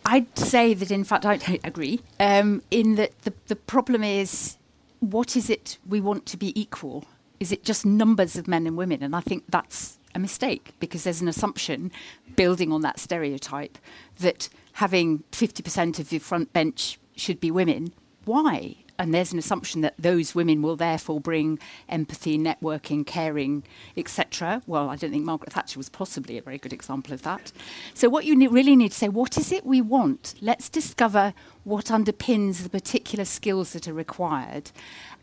I'd 0.04 0.38
say 0.38 0.74
that, 0.74 0.90
in 0.90 1.04
fact, 1.04 1.24
I 1.24 1.38
agree. 1.64 2.00
Um, 2.20 2.62
in 2.70 2.96
that 2.96 3.18
the, 3.22 3.32
the 3.46 3.56
problem 3.56 4.02
is, 4.02 4.56
what 5.00 5.36
is 5.36 5.50
it 5.50 5.78
we 5.86 6.00
want 6.00 6.26
to 6.26 6.36
be 6.36 6.58
equal? 6.60 7.04
Is 7.38 7.52
it 7.52 7.64
just 7.64 7.84
numbers 7.84 8.36
of 8.36 8.48
men 8.48 8.66
and 8.66 8.76
women? 8.76 9.02
And 9.02 9.14
I 9.14 9.20
think 9.20 9.44
that's 9.48 9.98
a 10.14 10.18
mistake 10.18 10.72
because 10.80 11.04
there's 11.04 11.20
an 11.20 11.28
assumption 11.28 11.92
building 12.34 12.72
on 12.72 12.80
that 12.80 12.98
stereotype 12.98 13.78
that 14.20 14.48
having 14.74 15.22
50% 15.32 15.98
of 15.98 16.12
your 16.12 16.20
front 16.20 16.52
bench 16.52 16.98
should 17.14 17.40
be 17.40 17.50
women. 17.50 17.92
Why? 18.24 18.76
And 18.98 19.12
there's 19.14 19.32
an 19.32 19.38
assumption 19.38 19.80
that 19.82 19.94
those 19.98 20.34
women 20.34 20.62
will 20.62 20.76
therefore 20.76 21.20
bring 21.20 21.58
empathy, 21.88 22.38
networking, 22.38 23.06
caring, 23.06 23.64
etc. 23.96 24.62
Well, 24.66 24.88
I 24.88 24.96
don't 24.96 25.10
think 25.10 25.24
Margaret 25.24 25.52
Thatcher 25.52 25.78
was 25.78 25.88
possibly 25.88 26.38
a 26.38 26.42
very 26.42 26.58
good 26.58 26.72
example 26.72 27.12
of 27.12 27.22
that. 27.22 27.52
So, 27.94 28.08
what 28.08 28.24
you 28.24 28.36
ne- 28.36 28.46
really 28.46 28.76
need 28.76 28.92
to 28.92 28.98
say, 28.98 29.08
what 29.08 29.38
is 29.38 29.52
it 29.52 29.64
we 29.64 29.80
want? 29.80 30.34
Let's 30.40 30.68
discover 30.68 31.34
what 31.64 31.86
underpins 31.86 32.62
the 32.62 32.70
particular 32.70 33.24
skills 33.24 33.72
that 33.72 33.88
are 33.88 33.94
required, 33.94 34.70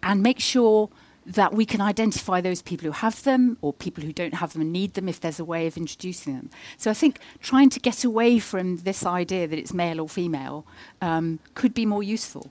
and 0.02 0.22
make 0.22 0.40
sure 0.40 0.90
that 1.26 1.54
we 1.54 1.66
can 1.66 1.82
identify 1.82 2.42
those 2.42 2.62
people 2.62 2.86
who 2.86 2.92
have 2.92 3.24
them 3.24 3.58
or 3.62 3.74
people 3.74 4.04
who 4.04 4.12
don't 4.12 4.36
have 4.36 4.54
them 4.54 4.62
and 4.62 4.74
need 4.74 4.94
them 4.94 5.08
if 5.08 5.20
there's 5.20 5.40
a 5.40 5.46
way 5.46 5.68
of 5.68 5.78
introducing 5.78 6.36
them. 6.36 6.50
So 6.78 6.92
I 6.92 6.94
think 6.94 7.20
trying 7.42 7.70
to 7.70 7.80
get 7.80 8.04
away 8.04 8.40
from 8.40 8.78
this 8.78 9.06
idea 9.06 9.48
that 9.48 9.58
it's 9.58 9.74
male 9.74 10.02
or 10.02 10.10
female 10.10 10.66
um, 11.02 11.40
could 11.56 11.74
be 11.74 11.86
more 11.86 12.04
useful. 12.04 12.50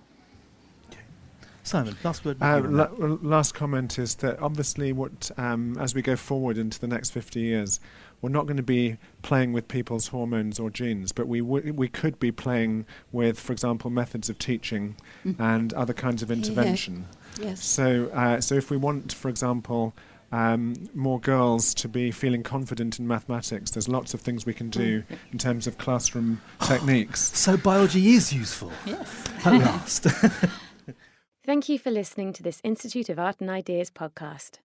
Simon, 1.63 1.97
last 2.03 2.25
word. 2.25 2.39
Uh, 2.41 2.61
la- 2.65 2.89
last 2.99 3.55
comment 3.55 3.99
is 3.99 4.17
that 4.17 4.41
obviously, 4.41 4.93
what 4.93 5.31
um, 5.37 5.77
as 5.79 5.95
we 5.95 6.03
go 6.03 6.17
forward 6.17 6.59
into 6.59 6.79
the 6.81 6.89
next 6.89 7.11
50 7.11 7.41
years, 7.41 7.79
we're 8.21 8.31
not 8.31 8.47
going 8.47 8.57
to 8.57 8.63
be 8.63 8.97
playing 9.23 9.53
with 9.53 9.69
people's 9.69 10.09
hormones 10.09 10.59
or 10.59 10.71
genes, 10.71 11.13
but 11.13 11.29
we 11.29 11.41
w- 11.41 11.73
we 11.73 11.89
could 11.89 12.19
be 12.19 12.33
playing 12.33 12.87
with, 13.13 13.39
for 13.39 13.53
example, 13.53 13.91
methods 13.91 14.29
of 14.29 14.39
teaching 14.39 14.97
mm. 15.25 15.39
and 15.39 15.73
other 15.75 15.93
kinds 15.93 16.23
of 16.23 16.31
intervention. 16.31 17.07
Yeah. 17.39 17.47
Yes. 17.47 17.65
So, 17.65 18.09
uh, 18.13 18.41
so 18.41 18.57
if 18.57 18.71
we 18.71 18.77
want, 18.77 19.13
for 19.13 19.29
example. 19.29 19.95
Um, 20.35 20.89
more 20.95 21.21
girls 21.21 21.75
to 21.75 21.89
be 21.89 22.11
feeling 22.11 22.43
confident 22.43 22.99
in 22.99 23.07
mathematics. 23.07 23.71
There's 23.73 23.87
lots 23.87 24.15
of 24.15 24.23
things 24.23 24.47
we 24.47 24.55
can 24.55 24.71
do 24.71 25.03
mm. 25.03 25.19
in 25.31 25.37
terms 25.37 25.67
of 25.67 25.77
classroom 25.77 26.41
techniques. 26.67 27.21
So 27.39 27.59
biology 27.59 28.15
is 28.15 28.33
useful. 28.33 28.73
Yes. 28.87 29.25
At 29.45 29.53
last. 29.53 30.07
Thank 31.45 31.69
you 31.69 31.77
for 31.77 31.91
listening 31.91 32.33
to 32.35 32.43
this 32.45 32.61
Institute 32.63 33.09
of 33.09 33.19
Art 33.19 33.41
and 33.41 33.51
Ideas 33.51 33.91
podcast. 33.91 34.61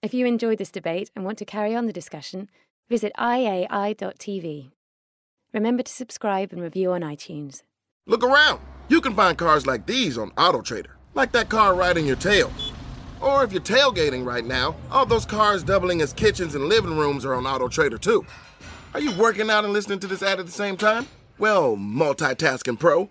If 0.00 0.14
you 0.14 0.24
enjoyed 0.24 0.56
this 0.56 0.70
debate 0.70 1.10
and 1.14 1.22
want 1.22 1.36
to 1.36 1.44
carry 1.44 1.76
on 1.76 1.84
the 1.84 1.92
discussion, 1.92 2.48
visit 2.88 3.12
iai.tv. 3.18 4.70
Remember 5.52 5.82
to 5.82 5.92
subscribe 5.92 6.50
and 6.50 6.62
review 6.62 6.92
on 6.92 7.02
iTunes. 7.02 7.60
Look 8.06 8.24
around. 8.24 8.60
You 8.88 9.02
can 9.02 9.14
find 9.14 9.36
cars 9.36 9.66
like 9.66 9.84
these 9.84 10.16
on 10.16 10.30
AutoTrader, 10.30 10.92
like 11.12 11.30
that 11.32 11.50
car 11.50 11.74
riding 11.74 12.06
your 12.06 12.16
tail. 12.16 12.50
Or 13.20 13.44
if 13.44 13.52
you're 13.52 13.60
tailgating 13.60 14.24
right 14.24 14.46
now, 14.46 14.76
all 14.90 15.04
those 15.04 15.26
cars 15.26 15.62
doubling 15.62 16.00
as 16.00 16.14
kitchens 16.14 16.54
and 16.54 16.70
living 16.70 16.96
rooms 16.96 17.26
are 17.26 17.34
on 17.34 17.44
AutoTrader 17.44 18.00
too. 18.00 18.24
Are 18.94 19.00
you 19.00 19.12
working 19.18 19.50
out 19.50 19.64
and 19.64 19.74
listening 19.74 19.98
to 19.98 20.06
this 20.06 20.22
ad 20.22 20.40
at 20.40 20.46
the 20.46 20.52
same 20.52 20.78
time? 20.78 21.06
Well, 21.36 21.76
multitasking 21.76 22.78
pro, 22.78 23.10